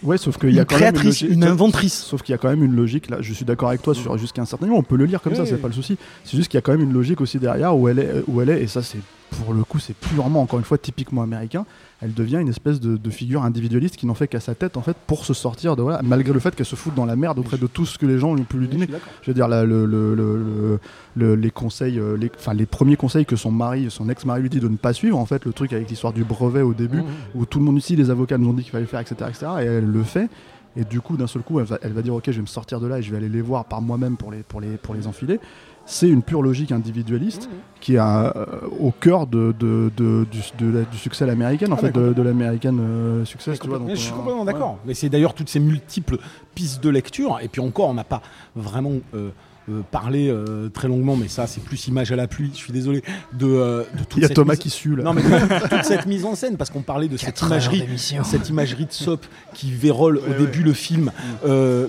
Ouais, 0.03 0.17
sauf 0.17 0.38
qu'il 0.38 0.53
y 0.53 0.60
a 0.60 0.65
quand 0.65 0.79
même 0.79 0.96
une, 0.96 1.03
logique, 1.03 1.29
une 1.29 1.43
inventrice. 1.43 1.93
Sauf 1.93 2.22
qu'il 2.24 2.34
y 2.34 2.36
a 2.36 2.38
quand 2.38 2.50
même 2.50 2.63
une 2.63 2.75
logique 2.75 3.10
là. 3.10 3.17
Je 3.22 3.34
suis 3.34 3.46
d'accord 3.46 3.70
avec 3.70 3.81
toi 3.81 3.93
sur 3.93 4.17
jusqu'à 4.17 4.41
un 4.41 4.46
certain 4.46 4.65
niveau. 4.65 4.77
On 4.77 4.84
peut 4.84 4.96
le 4.96 5.05
lire 5.05 5.22
comme 5.22 5.36
ça, 5.36 5.46
c'est 5.46 5.58
pas 5.58 5.67
le 5.67 5.74
souci. 5.74 5.98
C'est 6.24 6.38
juste 6.38 6.50
qu'il 6.50 6.58
y 6.58 6.60
a 6.60 6.62
quand 6.62 6.72
même 6.72 6.81
une 6.81 6.93
logique 6.93 7.22
aussi 7.22 7.38
derrière 7.38 7.75
où 7.75 7.88
elle 7.88 8.00
est, 8.00 8.24
où 8.27 8.41
elle 8.41 8.50
est, 8.50 8.63
et 8.63 8.67
ça 8.67 8.81
c'est 8.81 9.00
pour 9.38 9.54
le 9.54 9.64
coup 9.64 9.80
c'est 9.80 9.96
purement 9.96 10.42
encore 10.42 10.60
une 10.60 10.66
fois 10.66 10.78
typiquement 10.78 11.22
américain 11.22 11.66
elle 12.02 12.14
devient 12.14 12.38
une 12.38 12.50
espèce 12.50 12.80
de, 12.80 13.10
figure 13.10 13.44
individualiste 13.44 13.98
qui 13.98 14.06
n'en 14.06 14.14
fait 14.14 14.28
qu'à 14.28 14.40
sa 14.40 14.56
tête 14.56 14.78
en 14.78 14.82
fait 14.82 14.96
pour 15.08 15.26
se 15.26 15.34
sortir 15.34 15.76
de 15.76 15.82
voilà 15.82 16.02
malgré 16.04 16.34
le 16.34 16.40
fait 16.40 16.56
qu'elle 16.56 16.66
se 16.66 16.76
fout 16.76 16.94
dans 16.96 17.06
la 17.06 17.16
merde 17.16 17.40
auprès 17.40 17.58
de 17.58 17.68
tout 17.68 17.86
ce 17.86 17.98
que 17.98 18.06
les 18.06 18.18
gens 18.18 18.34
lui 18.34 18.42
ont 18.42 18.46
pu 18.46 18.58
lui 18.58 18.68
donner 18.68 18.88
je 19.22 19.32
veux 19.32 19.34
dire 19.34 19.48
le, 19.48 20.80
les 21.16 21.52
conseils 21.52 22.00
euh, 22.00 22.16
les, 22.18 22.32
enfin 22.38 22.54
les 22.54 22.66
premiers 22.66 22.96
conseils 22.96 23.26
que 23.26 23.36
son 23.36 23.52
mari 23.52 23.88
son 23.90 24.10
ex-mari 24.10 24.42
lui 24.42 24.50
dit 24.50 24.60
de 24.60 24.68
ne 24.68 24.78
pas 24.78 24.94
suivre 24.94 25.18
en 25.18 25.26
fait 25.26 25.46
le 25.46 25.54
truc 25.54 25.74
avec 25.74 25.90
l'histoire 25.90 26.14
du 26.14 26.24
brevet 26.24 26.62
au 26.62 26.74
début 26.74 27.02
mmh, 27.02 27.06
mmh. 27.06 27.36
où 27.40 27.46
tout 27.46 27.60
le 27.60 27.66
monde 27.66 27.78
ici 27.78 27.96
les 27.96 28.10
avocats 28.10 28.38
nous 28.38 28.50
ont 28.50 28.54
dit 28.54 28.64
qu'il 28.64 28.72
fallait 28.72 28.84
le 28.84 28.90
faire 28.90 29.02
etc 29.02 29.16
etc 29.30 29.48
et 29.62 29.66
elle 29.66 29.86
le 29.86 30.04
fait 30.04 30.30
et 30.75 30.84
du 30.84 31.01
coup 31.01 31.18
d'un 31.18 31.28
seul 31.28 31.42
coup 31.42 31.60
elle 31.60 31.66
va, 31.66 31.78
elle 31.82 31.94
va 31.94 32.01
dire 32.01 32.13
ok 32.13 32.24
je 32.28 32.32
vais 32.32 32.42
me 32.42 32.46
sortir 32.46 32.80
de 32.80 32.88
là 32.88 33.00
et 33.00 33.01
je 33.01 33.12
vais 33.12 33.18
aller 33.18 33.30
les 33.30 33.42
voir 33.42 33.66
par 33.66 33.82
moi-même 33.82 34.18
pour 34.18 34.32
les, 34.32 34.44
pour 34.44 34.62
les, 34.62 34.78
pour 34.78 34.94
les 34.94 35.08
enfiler 35.08 35.40
c'est 35.86 36.08
une 36.08 36.22
pure 36.22 36.42
logique 36.42 36.72
individualiste 36.72 37.48
mmh. 37.48 37.56
qui 37.82 37.96
est 37.96 38.00
euh, 38.00 38.32
au 38.80 38.92
cœur 38.92 39.28
de, 39.28 39.54
de, 39.60 39.92
du, 39.98 40.98
succès 40.98 41.24
à 41.24 41.28
l'américaine, 41.28 41.74
en 41.74 41.75
ah, 41.75 41.80
fait, 41.80 41.92
de, 41.92 42.22
l'américaine 42.22 42.80
euh, 42.80 43.25
succès. 43.25 43.51
Tu 43.58 43.68
je 43.90 43.96
suis 43.96 44.12
complètement 44.13 44.46
d'accord. 44.46 44.78
Mais 44.86 44.94
c'est 44.94 45.10
d'ailleurs 45.10 45.34
toutes 45.34 45.50
ces 45.50 45.60
multiples 45.60 46.18
pistes 46.56 46.84
de 46.84 46.90
lecture, 46.90 47.40
et 47.42 47.48
puis 47.48 47.62
encore, 47.62 47.90
on 47.90 47.94
n'a 47.94 48.04
pas 48.04 48.22
vraiment. 48.56 48.94
Euh, 49.16 49.30
euh, 49.70 49.82
parler 49.91 50.30
euh, 50.30 50.70
très 50.70 50.88
longuement, 50.88 51.15
mais 51.15 51.27
ça 51.27 51.46
c'est 51.46 51.63
plus 51.63 51.88
image 51.88 52.12
à 52.12 52.15
la 52.15 52.27
pluie, 52.27 52.50
je 52.53 52.58
suis 52.58 52.74
désolé, 52.74 53.03
de, 53.34 53.46
euh, 53.46 53.84
de 53.94 54.00
toute 54.00 54.18
Il 54.18 54.24
y 54.24 54.25
a 54.25 54.30
Thomas 54.30 54.56
qui 54.56 54.70
sue 54.70 54.96
là. 54.96 55.03
Non, 55.03 55.13
mais 55.13 55.22
toute 55.22 55.84
cette 55.84 56.08
mise 56.08 56.25
en 56.25 56.36
scène, 56.36 56.58
parce 56.58 56.70
qu'on 56.70 56.82
parlait 56.82 57.08
de 57.08 57.18
cette 57.18 57.41
imagerie, 57.41 57.86
cette 57.98 58.50
imagerie 58.50 58.86
de 58.86 58.91
soap 58.91 59.25
qui 59.53 59.72
vérole 59.72 60.18
au 60.18 60.34
début 60.34 60.63
le 60.63 60.74
film, 60.74 61.12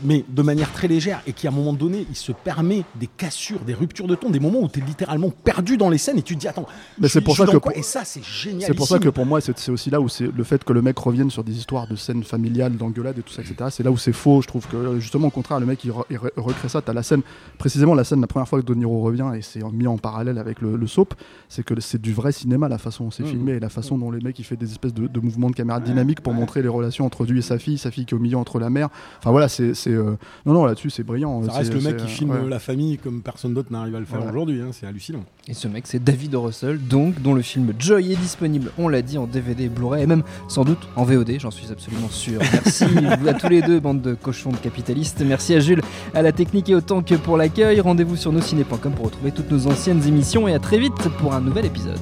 mais 0.05 0.25
de 0.29 0.43
manière 0.43 0.71
très 0.73 0.89
légère, 0.89 1.23
et 1.27 1.33
qui 1.33 1.47
à 1.47 1.51
un 1.51 1.55
moment 1.55 1.73
donné, 1.73 2.07
il 2.11 2.17
se 2.17 2.33
permet 2.33 2.85
des 2.97 3.07
cassures, 3.07 3.61
des 3.61 3.75
ruptures 3.75 4.07
de 4.07 4.15
ton, 4.15 4.31
des 4.31 4.41
moments 4.41 4.61
où 4.61 4.69
tu 4.69 4.81
es 4.81 4.83
littéralement 4.83 5.31
perdu 5.31 5.77
dans 5.77 5.89
les 5.89 5.99
scènes 5.99 6.19
et 6.19 6.23
tu 6.23 6.35
te 6.35 6.41
dis 6.41 6.49
attends, 6.49 6.67
mais 6.99 7.09
c'est 7.09 7.21
pour 7.21 7.37
ça 7.37 7.47
que 7.47 7.57
et 7.75 7.83
ça 7.83 8.05
c'est 8.05 8.25
génial. 8.25 8.69
C'est 8.69 8.75
pour 8.75 8.87
ça 8.87 8.99
que 8.99 9.09
pour 9.09 9.27
moi 9.27 9.41
c'est 9.41 9.69
aussi 9.71 9.91
là 9.91 10.01
où 10.01 10.09
c'est 10.09 10.29
le 10.35 10.45
fait 10.45 10.63
que 10.63 10.73
le 10.73 10.83
mec 10.83 10.99
revienne 10.99 11.31
sur 11.31 11.45
des 11.45 11.57
histoires 11.57 11.87
de 11.87 11.97
scènes 11.97 12.23
familiales, 12.23 12.77
d'engueulades 12.77 13.19
et 13.19 13.23
tout 13.23 13.33
ça, 13.33 13.43
etc. 13.43 13.71
C'est 13.71 13.83
là 13.83 13.91
où 13.91 13.97
c'est 13.97 14.13
faux. 14.13 14.43
Je 14.43 14.49
trouve 14.49 14.67
que 14.67 14.99
justement 15.01 15.29
au 15.29 15.31
contraire, 15.31 15.61
le 15.61 15.67
mec 15.67 15.85
il, 15.85 15.93
recrée 16.37 16.69
ça. 16.69 16.83
T'as 16.83 16.93
la 16.93 17.03
scène 17.03 17.23
précisément 17.63 17.95
la 17.95 18.03
scène 18.03 18.21
la 18.21 18.27
première 18.27 18.49
fois 18.49 18.61
que 18.61 18.67
De 18.67 18.75
Niro 18.75 19.03
revient 19.03 19.31
et 19.37 19.41
c'est 19.41 19.63
mis 19.73 19.87
en 19.87 19.97
parallèle 19.97 20.39
avec 20.39 20.61
le, 20.61 20.85
soap, 20.89 21.15
c'est 21.49 21.63
que 21.63 21.81
c'est 21.81 22.03
du 22.03 22.13
vrai 22.13 22.33
cinéma 22.33 22.69
la 22.69 22.77
façon 22.77 23.05
dont 23.05 23.13
c'est 23.13 23.23
mmh. 23.23 23.27
filmé 23.27 23.53
et 23.53 23.61
la 23.61 23.69
façon 23.69 23.97
dont 23.97 24.11
les 24.11 24.19
mecs 24.19 24.37
il 24.41 24.43
fait 24.43 24.57
des 24.57 24.73
espèces 24.73 24.93
de, 24.93 25.21
mouvements 25.21 25.49
de 25.49 25.55
caméra 25.55 25.79
dynamiques 25.79 26.23
pour 26.23 26.33
montrer 26.33 26.61
les 26.61 26.69
relations 26.69 27.07
entre 27.07 27.25
lui 27.25 27.39
et 27.39 27.43
sa 27.43 27.61
fille, 27.61 27.79
sa 27.79 27.93
fille 27.93 28.05
qui 28.05 28.15
est 28.15 28.17
au 28.17 28.21
milieu 28.21 28.37
entre 28.37 28.59
la 28.59 28.69
mère. 28.69 28.89
Enfin 29.19 29.31
voilà, 29.31 29.49
c'est 29.49 29.75
euh, 29.87 30.17
non 30.45 30.55
non 30.55 30.65
là-dessus 30.65 30.91
c'est 30.91 31.05
brillant. 31.05 31.41
Ça 31.45 31.53
reste 31.53 31.73
le 31.73 31.81
mec 31.83 31.99
qui 31.99 32.09
filme 32.09 32.49
la 32.49 32.59
famille 32.59 32.99
comme 32.99 33.23
personne 33.23 33.55
d'autre 33.55 33.71
n'arrive 33.71 33.95
à 33.95 34.01
le 34.01 34.07
faire 34.07 34.27
aujourd'hui, 34.27 34.61
hein, 34.61 34.71
c'est 34.73 34.89
hallucinant. 34.89 35.23
Et 35.47 35.55
ce 35.55 35.69
mec 35.69 35.87
c'est 35.87 36.03
David 36.03 36.35
Russell, 36.35 36.81
donc 36.85 37.23
dont 37.23 37.33
le 37.33 37.43
film 37.43 37.73
Joy 37.79 38.11
est 38.11 38.17
disponible, 38.17 38.73
on 38.77 38.89
l'a 38.89 39.03
dit 39.03 39.19
en 39.19 39.29
DVD, 39.29 39.69
Blu-ray 39.69 40.03
et 40.03 40.07
même 40.09 40.25
sans 40.49 40.65
doute 40.65 40.89
en 40.97 41.05
VOD, 41.05 41.39
j'en 41.39 41.53
suis 41.53 41.71
absolument 41.71 42.09
sûr. 42.09 42.41
Merci 42.41 42.85
à 43.29 43.35
tous 43.35 43.49
les 43.49 43.63
deux, 43.63 43.79
bande 43.79 44.03
de 44.03 44.15
cochons 44.15 44.51
de 44.51 44.57
capitalistes. 44.57 45.23
Merci 45.25 45.55
à 45.55 45.61
Jules, 45.61 45.83
à 46.13 46.23
la 46.23 46.33
technique 46.33 46.69
et 46.69 46.75
autant 46.75 47.03
que 47.03 47.15
pour 47.15 47.37
Rendez-vous 47.59 48.17
sur 48.17 48.33
nos 48.33 48.41
ciné 48.41 48.65
pour 48.65 48.79
retrouver 48.81 49.31
toutes 49.31 49.51
nos 49.51 49.67
anciennes 49.67 50.03
émissions 50.07 50.49
et 50.49 50.55
à 50.55 50.59
très 50.59 50.79
vite 50.79 50.95
pour 51.19 51.35
un 51.35 51.41
nouvel 51.41 51.67
épisode. 51.67 52.01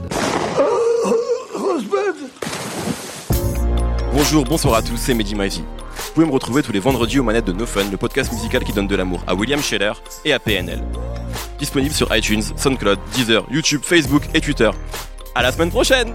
Bonjour, 4.13 4.45
bonsoir 4.45 4.75
à 4.75 4.83
tous, 4.83 4.97
c'est 4.97 5.15
Mehdi 5.15 5.35
Maizy. 5.35 5.63
Vous 5.63 6.13
pouvez 6.15 6.27
me 6.27 6.33
retrouver 6.33 6.63
tous 6.63 6.73
les 6.73 6.79
vendredis 6.79 7.19
aux 7.19 7.25
manettes 7.25 7.47
de 7.47 7.53
No 7.53 7.67
Fun, 7.67 7.91
le 7.91 7.97
podcast 7.97 8.33
musical 8.33 8.63
qui 8.63 8.73
donne 8.73 8.87
de 8.87 8.95
l'amour 8.95 9.25
à 9.27 9.35
William 9.35 9.61
Scheller 9.61 9.93
et 10.25 10.33
à 10.33 10.39
PNL. 10.39 10.83
Disponible 11.59 11.95
sur 11.95 12.15
iTunes, 12.15 12.43
SoundCloud, 12.57 12.99
Deezer, 13.15 13.45
YouTube, 13.51 13.81
Facebook 13.83 14.23
et 14.35 14.41
Twitter. 14.41 14.71
À 15.35 15.43
la 15.43 15.51
semaine 15.51 15.71
prochaine! 15.71 16.15